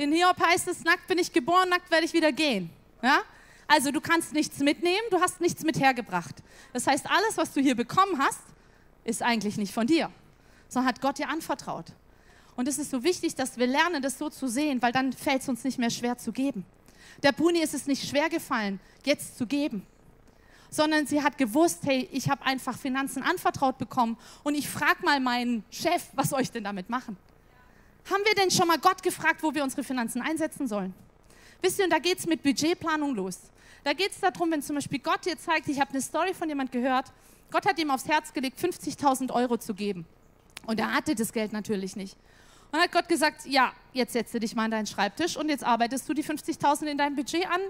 [0.00, 2.70] In Hiob heißt es, nackt bin ich geboren, nackt werde ich wieder gehen.
[3.02, 3.20] Ja?
[3.68, 6.36] Also du kannst nichts mitnehmen, du hast nichts mit hergebracht.
[6.72, 8.40] Das heißt, alles, was du hier bekommen hast,
[9.04, 10.10] ist eigentlich nicht von dir,
[10.70, 11.92] sondern hat Gott dir anvertraut.
[12.56, 15.42] Und es ist so wichtig, dass wir lernen, das so zu sehen, weil dann fällt
[15.42, 16.64] es uns nicht mehr schwer zu geben.
[17.22, 19.86] Der Buni ist es nicht schwer gefallen, jetzt zu geben,
[20.70, 25.20] sondern sie hat gewusst, hey, ich habe einfach Finanzen anvertraut bekommen und ich frage mal
[25.20, 27.18] meinen Chef, was soll ich denn damit machen?
[28.10, 30.92] Haben wir denn schon mal Gott gefragt, wo wir unsere Finanzen einsetzen sollen?
[31.62, 33.38] Wisst ihr, und da geht es mit Budgetplanung los.
[33.84, 36.48] Da geht es darum, wenn zum Beispiel Gott dir zeigt, ich habe eine Story von
[36.48, 37.06] jemand gehört,
[37.50, 40.06] Gott hat ihm aufs Herz gelegt, 50.000 Euro zu geben.
[40.66, 42.14] Und er hatte das Geld natürlich nicht.
[42.70, 45.64] Und dann hat Gott gesagt, ja, jetzt setze dich mal an deinen Schreibtisch und jetzt
[45.64, 47.60] arbeitest du die 50.000 in dein Budget an,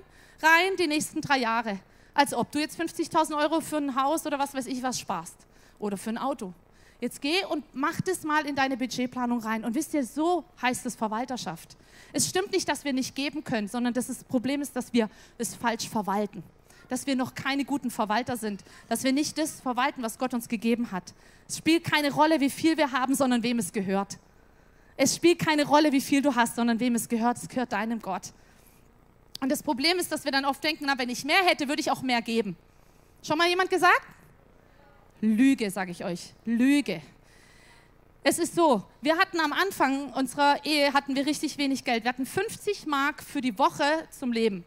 [0.42, 1.80] rein die nächsten drei Jahre.
[2.12, 5.36] Als ob du jetzt 50.000 Euro für ein Haus oder was weiß ich was sparst.
[5.78, 6.52] Oder für ein Auto.
[7.00, 9.64] Jetzt geh und mach das mal in deine Budgetplanung rein.
[9.64, 11.76] Und wisst ihr, so heißt es Verwalterschaft.
[12.12, 15.08] Es stimmt nicht, dass wir nicht geben können, sondern das, das Problem ist, dass wir
[15.38, 16.42] es falsch verwalten.
[16.90, 18.62] Dass wir noch keine guten Verwalter sind.
[18.88, 21.14] Dass wir nicht das verwalten, was Gott uns gegeben hat.
[21.48, 24.18] Es spielt keine Rolle, wie viel wir haben, sondern wem es gehört.
[24.96, 27.38] Es spielt keine Rolle, wie viel du hast, sondern wem es gehört.
[27.38, 28.32] Es gehört deinem Gott.
[29.40, 31.80] Und das Problem ist, dass wir dann oft denken, na, wenn ich mehr hätte, würde
[31.80, 32.56] ich auch mehr geben.
[33.22, 34.02] Schon mal jemand gesagt?
[35.20, 36.32] Lüge, sage ich euch.
[36.44, 37.02] Lüge.
[38.22, 42.04] Es ist so, wir hatten am Anfang unserer Ehe hatten wir richtig wenig Geld.
[42.04, 44.64] Wir hatten 50 Mark für die Woche zum Leben.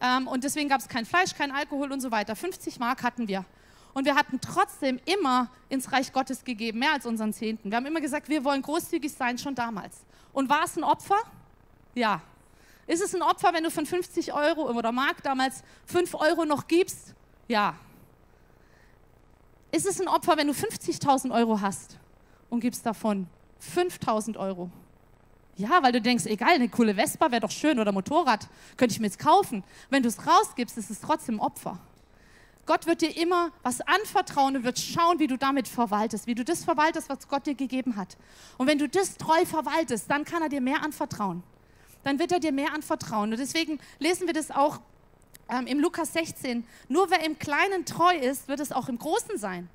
[0.00, 2.34] Ähm, und deswegen gab es kein Fleisch, kein Alkohol und so weiter.
[2.34, 3.44] 50 Mark hatten wir.
[3.94, 7.70] Und wir hatten trotzdem immer ins Reich Gottes gegeben, mehr als unseren Zehnten.
[7.70, 10.04] Wir haben immer gesagt, wir wollen großzügig sein, schon damals.
[10.32, 11.18] Und war es ein Opfer?
[11.94, 12.20] Ja.
[12.88, 16.66] Ist es ein Opfer, wenn du von 50 Euro oder Mark damals 5 Euro noch
[16.66, 17.14] gibst?
[17.46, 17.76] Ja.
[19.74, 21.98] Ist es ein Opfer, wenn du 50.000 Euro hast
[22.48, 23.26] und gibst davon
[23.74, 24.70] 5.000 Euro?
[25.56, 29.00] Ja, weil du denkst, egal, eine coole Vespa wäre doch schön oder Motorrad, könnte ich
[29.00, 29.64] mir jetzt kaufen.
[29.90, 31.80] Wenn du es rausgibst, ist es trotzdem Opfer.
[32.66, 36.44] Gott wird dir immer was anvertrauen und wird schauen, wie du damit verwaltest, wie du
[36.44, 38.16] das verwaltest, was Gott dir gegeben hat.
[38.58, 41.42] Und wenn du das treu verwaltest, dann kann er dir mehr anvertrauen.
[42.04, 43.32] Dann wird er dir mehr anvertrauen.
[43.32, 44.78] Und deswegen lesen wir das auch
[45.48, 49.38] ähm, im Lukas 16, nur wer im Kleinen treu ist, wird es auch im Großen
[49.38, 49.68] sein.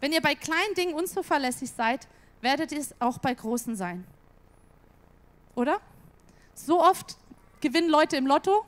[0.00, 2.06] Wenn ihr bei kleinen Dingen unzuverlässig seid,
[2.40, 4.06] werdet ihr es auch bei großen sein.
[5.54, 5.80] Oder?
[6.54, 7.16] So oft
[7.60, 8.64] gewinnen Leute im Lotto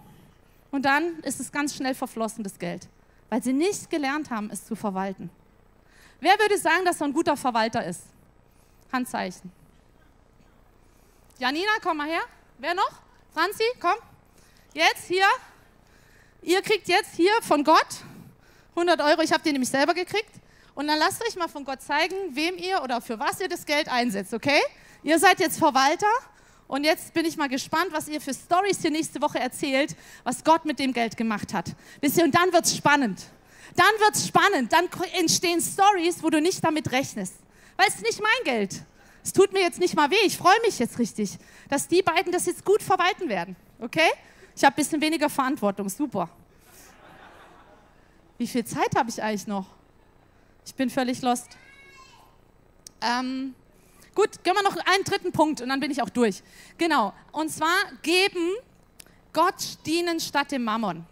[0.70, 2.88] und dann ist es ganz schnell verflossen, das Geld,
[3.28, 5.30] weil sie nicht gelernt haben, es zu verwalten.
[6.20, 8.02] Wer würde sagen, dass er ein guter Verwalter ist?
[8.92, 9.50] Handzeichen.
[11.38, 12.22] Janina, komm mal her.
[12.58, 13.00] Wer noch?
[13.32, 13.94] Franzi, komm.
[14.74, 15.24] Jetzt hier.
[16.42, 17.87] Ihr kriegt jetzt hier von Gott
[18.70, 20.31] 100 Euro, ich habe die nämlich selber gekriegt.
[20.74, 23.66] Und dann lasst euch mal von Gott zeigen, wem ihr oder für was ihr das
[23.66, 24.61] Geld einsetzt, okay?
[25.03, 26.07] Ihr seid jetzt Verwalter
[26.68, 30.44] und jetzt bin ich mal gespannt, was ihr für Stories hier nächste Woche erzählt, was
[30.44, 31.74] Gott mit dem Geld gemacht hat.
[32.00, 33.20] Wisst ihr, und dann wird es spannend.
[33.76, 34.72] Dann wird es spannend.
[34.72, 37.35] Dann entstehen Stories, wo du nicht damit rechnest.
[37.76, 38.83] Weil es nicht mein Geld.
[39.22, 40.24] Es tut mir jetzt nicht mal weh.
[40.24, 43.57] Ich freue mich jetzt richtig, dass die beiden das jetzt gut verwalten werden.
[43.81, 44.09] Okay?
[44.60, 46.28] Ich habe ein bisschen weniger Verantwortung, super.
[48.36, 49.64] Wie viel Zeit habe ich eigentlich noch?
[50.66, 51.56] Ich bin völlig lost.
[53.00, 53.54] Ähm,
[54.14, 56.42] gut, gehen wir noch einen dritten Punkt und dann bin ich auch durch.
[56.76, 58.50] Genau, und zwar geben,
[59.32, 61.06] Gott dienen statt dem Mammon.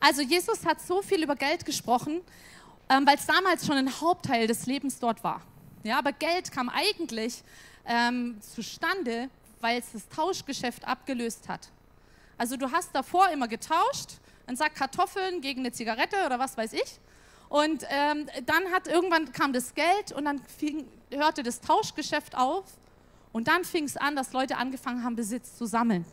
[0.00, 2.20] Also Jesus hat so viel über Geld gesprochen,
[2.88, 5.40] ähm, weil es damals schon ein Hauptteil des Lebens dort war.
[5.84, 7.44] Ja, aber Geld kam eigentlich
[7.86, 11.70] ähm, zustande, weil es das Tauschgeschäft abgelöst hat.
[12.38, 14.12] Also du hast davor immer getauscht,
[14.46, 16.98] einen Sack Kartoffeln gegen eine Zigarette oder was weiß ich.
[17.48, 22.64] Und ähm, dann hat irgendwann kam das Geld und dann fing, hörte das Tauschgeschäft auf
[23.32, 26.04] Und dann fing es an, dass Leute angefangen haben, Besitz zu sammeln.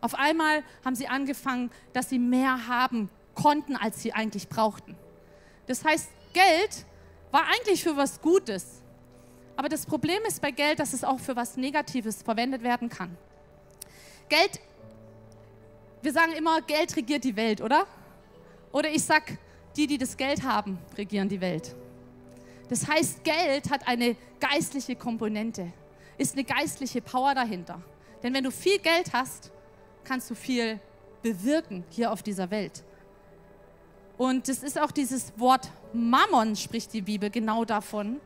[0.00, 4.96] Auf einmal haben sie angefangen, dass sie mehr haben konnten, als sie eigentlich brauchten.
[5.66, 6.86] Das heißt, Geld
[7.30, 8.82] war eigentlich für was Gutes.
[9.56, 13.16] Aber das Problem ist bei Geld, dass es auch für was Negatives verwendet werden kann.
[14.28, 14.60] Geld,
[16.02, 17.86] wir sagen immer, Geld regiert die Welt, oder?
[18.72, 19.38] Oder ich sag,
[19.76, 21.74] die, die das Geld haben, regieren die Welt.
[22.68, 25.72] Das heißt, Geld hat eine geistliche Komponente,
[26.18, 27.80] ist eine geistliche Power dahinter.
[28.22, 29.50] Denn wenn du viel Geld hast,
[30.04, 30.78] kannst du viel
[31.22, 32.84] bewirken hier auf dieser Welt.
[34.16, 38.20] Und es ist auch dieses Wort Mammon, spricht die Bibel genau davon.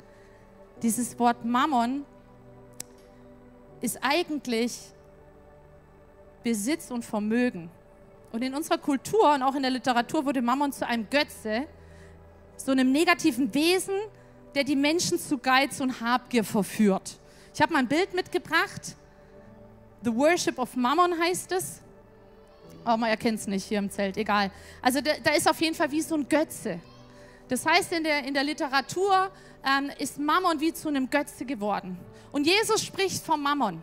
[0.82, 2.04] Dieses Wort Mammon
[3.80, 4.78] ist eigentlich
[6.42, 7.70] Besitz und Vermögen.
[8.32, 11.66] Und in unserer Kultur und auch in der Literatur wurde Mammon zu einem Götze,
[12.56, 13.94] so einem negativen Wesen,
[14.54, 17.18] der die Menschen zu Geiz und Habgier verführt.
[17.54, 18.96] Ich habe mal ein Bild mitgebracht.
[20.02, 21.80] The Worship of Mammon heißt es.
[22.84, 24.50] Aber man erkennt es nicht hier im Zelt, egal.
[24.80, 26.80] Also da, da, ist auf jeden Fall wie so ein Götze.
[27.48, 29.30] Das heißt, in der, in der Literatur
[29.64, 31.98] ähm, ist Mammon wie zu einem Götze geworden.
[32.32, 33.82] Und Jesus spricht vom Mammon.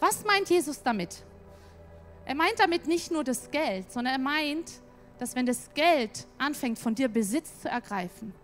[0.00, 1.22] Was meint Jesus damit?
[2.24, 4.70] Er meint damit nicht nur das Geld, sondern er meint,
[5.18, 8.34] dass wenn das Geld anfängt, von dir Besitz zu ergreifen,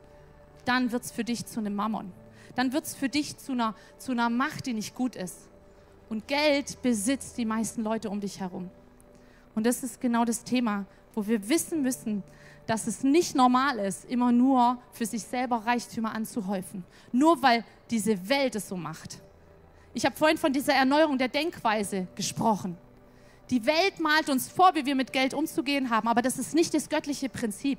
[0.64, 2.12] dann wird es für dich zu einem Mammon.
[2.54, 5.48] Dann wird es für dich zu einer, zu einer Macht, die nicht gut ist.
[6.08, 8.70] Und Geld besitzt die meisten Leute um dich herum.
[9.54, 12.22] Und das ist genau das Thema, wo wir wissen müssen,
[12.66, 16.84] dass es nicht normal ist, immer nur für sich selber Reichtümer anzuhäufen.
[17.12, 19.18] Nur weil diese Welt es so macht.
[19.94, 22.76] Ich habe vorhin von dieser Erneuerung der Denkweise gesprochen.
[23.50, 26.74] Die Welt malt uns vor, wie wir mit Geld umzugehen haben, aber das ist nicht
[26.74, 27.78] das göttliche Prinzip.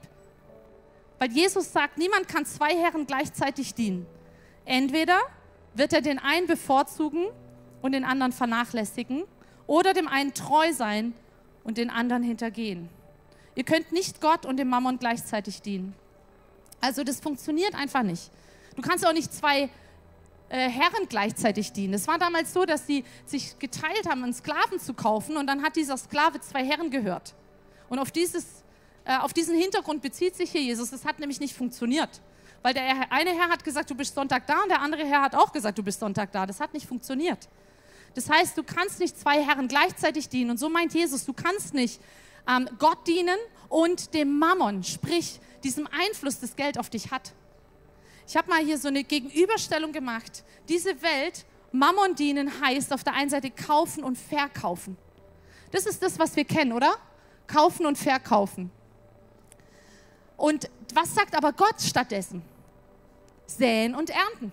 [1.19, 4.07] Weil Jesus sagt, niemand kann zwei Herren gleichzeitig dienen.
[4.65, 5.19] Entweder
[5.75, 7.27] wird er den einen bevorzugen
[7.81, 9.23] und den anderen vernachlässigen
[9.67, 11.13] oder dem einen treu sein
[11.63, 12.89] und den anderen hintergehen.
[13.55, 15.93] Ihr könnt nicht Gott und dem Mammon gleichzeitig dienen.
[16.81, 18.31] Also das funktioniert einfach nicht.
[18.75, 19.69] Du kannst auch nicht zwei
[20.49, 21.93] äh, Herren gleichzeitig dienen.
[21.93, 25.63] Es war damals so, dass sie sich geteilt haben, einen Sklaven zu kaufen und dann
[25.63, 27.35] hat dieser Sklave zwei Herren gehört.
[27.87, 28.45] Und auf, dieses,
[29.05, 30.91] äh, auf diesen Hintergrund bezieht sich hier Jesus.
[30.91, 32.21] Es hat nämlich nicht funktioniert.
[32.61, 35.35] Weil der eine Herr hat gesagt, du bist Sonntag da und der andere Herr hat
[35.35, 36.45] auch gesagt, du bist Sonntag da.
[36.45, 37.47] Das hat nicht funktioniert.
[38.15, 40.51] Das heißt, du kannst nicht zwei Herren gleichzeitig dienen.
[40.51, 42.01] Und so meint Jesus, du kannst nicht
[42.47, 43.37] ähm, Gott dienen
[43.69, 47.33] und dem Mammon, sprich diesem Einfluss, das Geld auf dich hat.
[48.29, 50.43] Ich habe mal hier so eine Gegenüberstellung gemacht.
[50.67, 54.97] Diese Welt, Mammon dienen heißt auf der einen Seite kaufen und verkaufen.
[55.71, 56.93] Das ist das, was wir kennen, oder?
[57.47, 58.69] Kaufen und verkaufen.
[60.37, 62.43] Und was sagt aber Gott stattdessen?
[63.47, 64.51] Säen und ernten.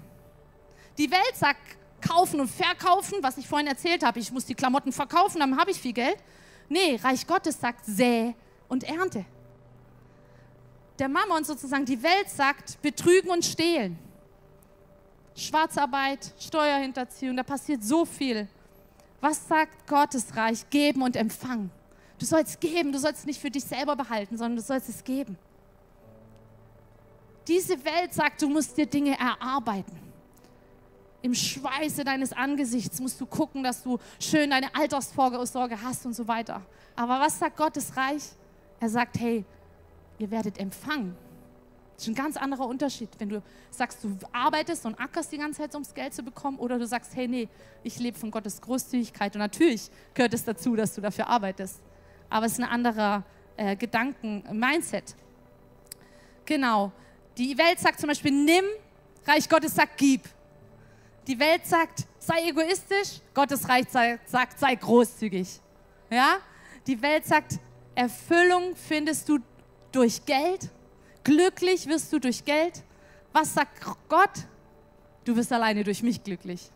[0.96, 1.60] Die Welt sagt
[2.00, 4.20] kaufen und verkaufen, was ich vorhin erzählt habe.
[4.20, 6.16] Ich muss die Klamotten verkaufen, dann habe ich viel Geld.
[6.70, 8.34] Nee, Reich Gottes sagt säe
[8.68, 9.26] und ernte
[10.98, 13.98] der Mammon sozusagen, die Welt sagt, betrügen und stehlen.
[15.34, 18.48] Schwarzarbeit, Steuerhinterziehung, da passiert so viel.
[19.20, 20.68] Was sagt Gottes Reich?
[20.70, 21.70] Geben und empfangen.
[22.18, 25.04] Du sollst geben, du sollst es nicht für dich selber behalten, sondern du sollst es
[25.04, 25.36] geben.
[27.46, 29.98] Diese Welt sagt, du musst dir Dinge erarbeiten.
[31.22, 36.26] Im Schweiße deines Angesichts musst du gucken, dass du schön deine Altersvorsorge hast und so
[36.26, 36.62] weiter.
[36.94, 38.22] Aber was sagt Gottes Reich?
[38.80, 39.44] Er sagt, hey,
[40.18, 41.16] ihr werdet empfangen.
[41.96, 45.62] Das ist ein ganz anderer Unterschied, wenn du sagst, du arbeitest und ackerst die ganze
[45.62, 47.48] Zeit, um das Geld zu bekommen, oder du sagst, hey, nee,
[47.82, 49.34] ich lebe von Gottes Großzügigkeit.
[49.34, 51.80] Und natürlich gehört es dazu, dass du dafür arbeitest.
[52.28, 53.24] Aber es ist ein anderer
[53.56, 55.14] äh, Gedanken-Mindset.
[56.44, 56.92] Genau.
[57.38, 58.64] Die Welt sagt zum Beispiel, nimm,
[59.26, 60.22] Reich Gottes sagt, gib.
[61.26, 65.60] Die Welt sagt, sei egoistisch, Gottes Reich sagt, sei großzügig.
[66.10, 66.36] Ja?
[66.86, 67.58] Die Welt sagt,
[67.94, 69.38] Erfüllung findest du
[69.92, 70.70] durch Geld?
[71.24, 72.82] Glücklich wirst du durch Geld?
[73.32, 74.30] Was sagt Gott?
[75.24, 76.70] Du wirst alleine durch mich glücklich.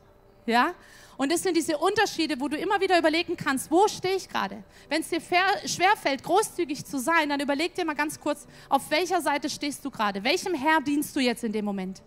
[0.47, 0.75] Ja?
[1.17, 4.65] Und das sind diese Unterschiede, wo du immer wieder überlegen kannst, wo stehe ich gerade?
[4.89, 9.21] Wenn es dir schwerfällt, großzügig zu sein, dann überleg dir mal ganz kurz, auf welcher
[9.21, 10.25] Seite stehst du gerade?
[10.25, 12.03] Welchem Herr dienst du jetzt in dem Moment?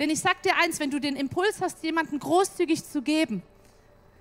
[0.00, 3.42] Denn ich sag dir eins, wenn du den Impuls hast, jemanden großzügig zu geben,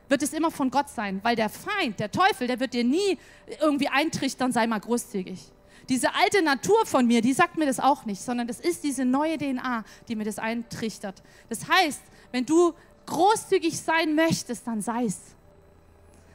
[0.10, 3.18] wird es immer von Gott sein, weil der Feind, der Teufel, der wird dir nie
[3.60, 5.52] irgendwie eintrichtern, sei mal großzügig.
[5.90, 9.06] Diese alte Natur von mir, die sagt mir das auch nicht, sondern das ist diese
[9.06, 11.24] neue DNA, die mir das eintrichtert.
[11.50, 12.74] Das heißt, wenn du
[13.08, 15.20] großzügig sein möchtest, dann sei es.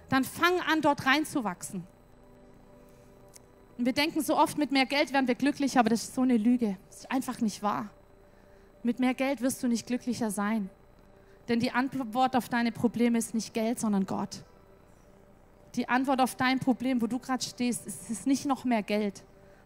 [0.08, 1.86] Dann fang an, dort reinzuwachsen.
[3.78, 6.22] Und wir denken so oft, mit mehr Geld werden wir glücklicher, aber das ist so
[6.22, 6.76] eine Lüge.
[6.88, 7.90] Das ist einfach nicht wahr.
[8.82, 10.68] Mit mehr Geld wirst du nicht glücklicher sein.
[11.48, 14.42] Denn die Antwort auf deine Probleme ist nicht Geld, sondern Gott.
[15.76, 19.24] Die Antwort auf dein Problem, wo du gerade stehst, ist, ist nicht noch mehr Geld,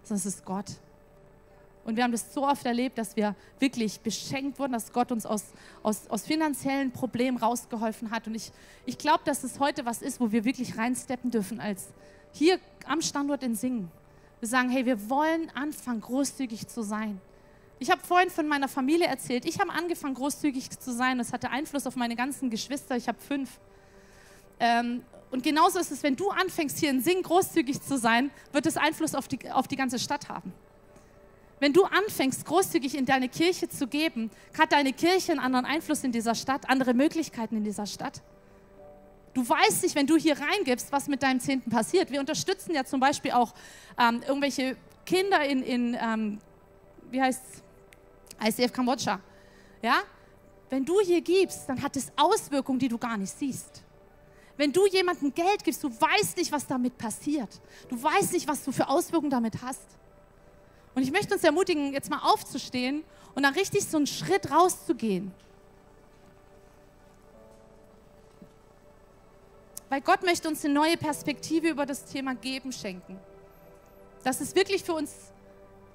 [0.09, 0.67] sondern es ist Gott.
[1.85, 5.25] Und wir haben das so oft erlebt, dass wir wirklich beschenkt wurden, dass Gott uns
[5.25, 5.45] aus,
[5.83, 8.27] aus, aus finanziellen Problemen rausgeholfen hat.
[8.27, 8.53] Und ich,
[8.85, 11.89] ich glaube, dass es heute was ist, wo wir wirklich reinsteppen dürfen, als
[12.33, 13.91] hier am Standort in Singen.
[14.41, 17.21] Wir sagen, hey, wir wollen anfangen, großzügig zu sein.
[17.79, 19.45] Ich habe vorhin von meiner Familie erzählt.
[19.47, 21.17] Ich habe angefangen, großzügig zu sein.
[21.17, 22.97] Das hatte Einfluss auf meine ganzen Geschwister.
[22.97, 23.59] Ich habe fünf.
[24.61, 28.67] Ähm, und genauso ist es, wenn du anfängst, hier in Singen großzügig zu sein, wird
[28.67, 30.53] es Einfluss auf die, auf die ganze Stadt haben.
[31.61, 36.05] Wenn du anfängst, großzügig in deine Kirche zu geben, hat deine Kirche einen anderen Einfluss
[36.05, 38.23] in dieser Stadt, andere Möglichkeiten in dieser Stadt.
[39.35, 42.11] Du weißt nicht, wenn du hier reingibst, was mit deinem Zehnten passiert.
[42.11, 43.55] Wir unterstützen ja zum Beispiel auch
[43.99, 46.39] ähm, irgendwelche Kinder in, in ähm,
[47.11, 47.43] wie heißt
[48.45, 49.21] ICF Kambodscha.
[49.83, 49.99] Ja?
[50.71, 53.83] Wenn du hier gibst, dann hat es Auswirkungen, die du gar nicht siehst.
[54.59, 57.49] Wenn du jemandem Geld gibst, du weißt nicht, was damit passiert.
[57.89, 59.87] Du weißt nicht, was du für Auswirkungen damit hast.
[60.97, 63.05] Und ich möchte uns ermutigen, jetzt mal aufzustehen
[63.37, 65.31] und dann richtig so einen Schritt rauszugehen.
[69.89, 73.17] Weil Gott möchte uns eine neue Perspektive über das Thema Geben schenken.
[74.25, 75.13] Dass es wirklich für uns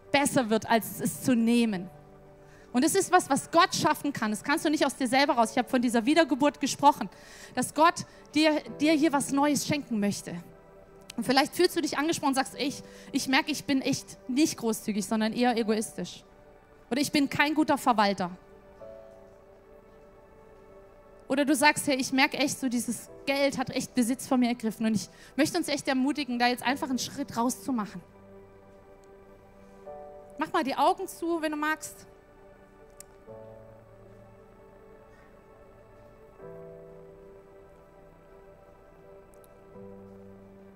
[0.10, 1.90] besser wird, als es zu nehmen.
[2.74, 4.32] Und es ist was, was Gott schaffen kann.
[4.32, 5.52] Das kannst du nicht aus dir selber raus.
[5.52, 7.08] Ich habe von dieser Wiedergeburt gesprochen,
[7.54, 10.36] dass Gott dir, dir hier was Neues schenken möchte.
[11.16, 14.58] Und vielleicht fühlst du dich angesprochen und sagst, ich, ich merke, ich bin echt nicht
[14.58, 16.24] großzügig, sondern eher egoistisch.
[16.90, 18.32] Oder ich bin kein guter Verwalter.
[21.28, 24.50] Oder du sagst, hey, ich merke echt so, dieses Geld hat echt Besitz von mir
[24.50, 24.88] ergriffen.
[24.88, 28.02] Und ich möchte uns echt ermutigen, da jetzt einfach einen Schritt rauszumachen.
[30.40, 32.08] Mach mal die Augen zu, wenn du magst.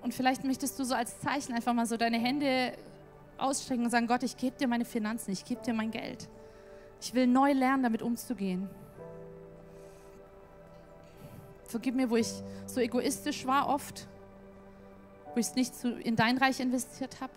[0.08, 2.72] Und vielleicht möchtest du so als Zeichen einfach mal so deine Hände
[3.38, 6.30] ausstrecken und sagen, Gott, ich gebe dir meine Finanzen, ich gebe dir mein Geld.
[7.02, 8.70] Ich will neu lernen, damit umzugehen.
[11.66, 12.32] Vergib mir, wo ich
[12.68, 14.08] so egoistisch war oft,
[15.34, 17.34] wo ich es nicht in dein Reich investiert habe.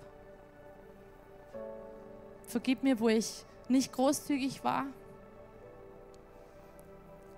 [2.47, 4.87] Vergib mir, wo ich nicht großzügig war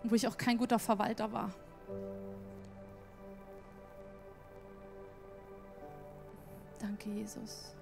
[0.02, 1.54] und wo ich auch kein guter Verwalter war.
[6.82, 7.72] Danke, Jesus.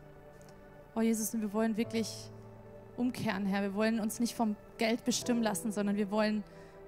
[0.94, 2.30] Oh, Jesus, und wir wollen wirklich
[2.98, 3.62] umkehren, Herr.
[3.62, 6.44] Wir wollen uns nicht vom Geld bestimmen lassen, sondern wir wollen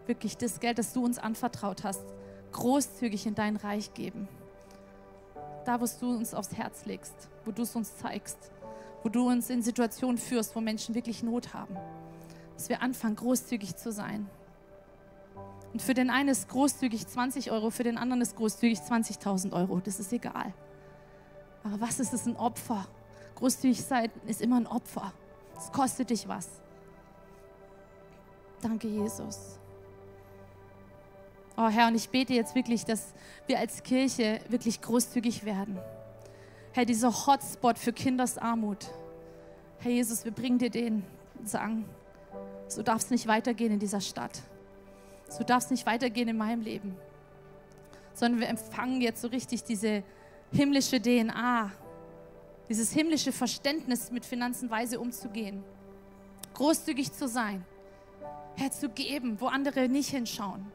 [0.07, 2.05] wirklich das Geld, das du uns anvertraut hast,
[2.53, 4.29] großzügig in dein Reich geben.
[5.65, 7.15] Da, wo du uns aufs Herz legst,
[7.47, 8.51] wo du es uns zeigst,
[9.03, 11.77] wo du uns in Situationen führst, wo Menschen wirklich Not haben.
[12.55, 14.29] Dass wir anfangen, großzügig zu sein.
[15.73, 19.81] Und für den einen ist großzügig 20 Euro, für den anderen ist großzügig 20.000 Euro.
[19.81, 20.53] Das ist egal.
[21.65, 22.87] Aber was ist es ein Opfer?
[23.37, 25.13] Großzügig sein ist immer ein Opfer.
[25.57, 26.49] Es kostet dich was.
[28.61, 29.59] Danke, Jesus.
[31.57, 33.13] Oh Herr, und ich bete jetzt wirklich, dass
[33.47, 35.79] wir als Kirche wirklich großzügig werden.
[36.73, 38.91] Herr, dieser Hotspot für Kindersarmut.
[39.81, 41.05] Herr Jesus, wir bringen dir den
[41.39, 41.85] und sagen,
[42.69, 44.41] so darf es nicht weitergehen in dieser Stadt.
[45.29, 46.97] So darf es nicht weitergehen in meinem Leben.
[48.15, 50.03] Sondern wir empfangen jetzt so richtig diese
[50.53, 51.71] himmlische DNA,
[52.69, 55.65] dieses himmlische Verständnis, mit Finanzen weise umzugehen,
[56.55, 57.65] großzügig zu sein,
[58.57, 60.67] Herr, zu geben, wo andere nicht hinschauen.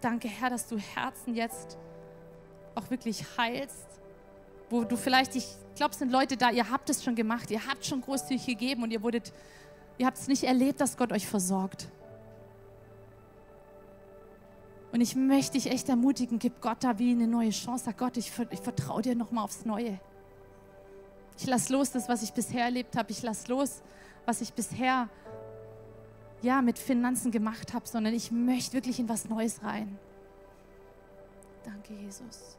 [0.00, 1.78] Danke, Herr, dass du Herzen jetzt
[2.74, 3.86] auch wirklich heilst,
[4.68, 5.46] wo du vielleicht, ich
[5.76, 8.82] glaube, es sind Leute da, ihr habt es schon gemacht, ihr habt schon großzügig gegeben
[8.82, 9.32] und ihr wurdet,
[9.98, 11.88] ihr habt es nicht erlebt, dass Gott euch versorgt.
[14.92, 17.86] Und ich möchte dich echt ermutigen, gib Gott da wie eine neue Chance.
[17.86, 19.98] Sag Gott, ich, ich vertraue dir nochmal aufs Neue.
[21.38, 23.10] Ich lasse los das, was ich bisher erlebt habe.
[23.10, 23.82] Ich lasse los,
[24.26, 25.08] was ich bisher
[26.42, 29.98] ja, mit Finanzen gemacht habe, sondern ich möchte wirklich in was Neues rein.
[31.64, 32.58] Danke, Jesus.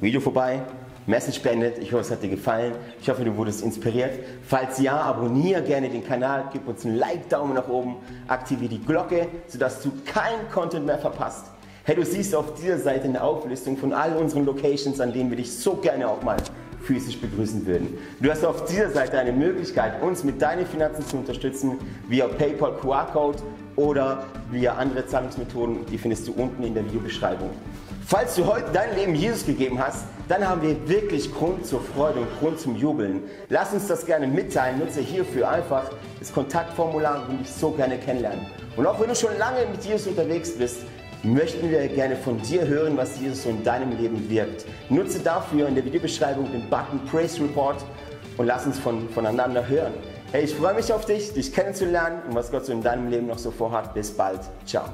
[0.00, 0.64] Video vorbei,
[1.06, 1.78] Message beendet.
[1.78, 2.74] Ich hoffe, es hat dir gefallen.
[3.00, 4.18] Ich hoffe, du wurdest inspiriert.
[4.46, 7.96] Falls ja, abonniere gerne den Kanal, gib uns einen Like, Daumen nach oben,
[8.26, 11.46] aktiviere die Glocke, sodass du keinen Content mehr verpasst.
[11.84, 15.38] Hey, du siehst auf dieser Seite eine Auflistung von all unseren Locations, an denen wir
[15.38, 16.36] dich so gerne auch mal
[16.82, 17.98] physisch begrüßen würden.
[18.20, 21.78] Du hast auf dieser Seite eine Möglichkeit, uns mit deinen Finanzen zu unterstützen
[22.08, 23.38] via PayPal QR-Code
[23.76, 25.86] oder via andere Zahlungsmethoden.
[25.86, 27.50] Die findest du unten in der Videobeschreibung.
[28.10, 32.20] Falls du heute dein Leben Jesus gegeben hast, dann haben wir wirklich Grund zur Freude
[32.20, 33.24] und Grund zum Jubeln.
[33.50, 34.78] Lass uns das gerne mitteilen.
[34.78, 38.46] Nutze hierfür einfach das Kontaktformular und dich so gerne kennenlernen.
[38.78, 40.78] Und auch wenn du schon lange mit Jesus unterwegs bist,
[41.22, 44.64] möchten wir gerne von dir hören, was Jesus so in deinem Leben wirkt.
[44.88, 47.84] Nutze dafür in der Videobeschreibung den Button Praise Report
[48.38, 49.92] und lass uns von, voneinander hören.
[50.32, 53.26] Hey, ich freue mich auf dich, dich kennenzulernen und was Gott so in deinem Leben
[53.26, 53.92] noch so vorhat.
[53.92, 54.40] Bis bald.
[54.64, 54.84] Ciao.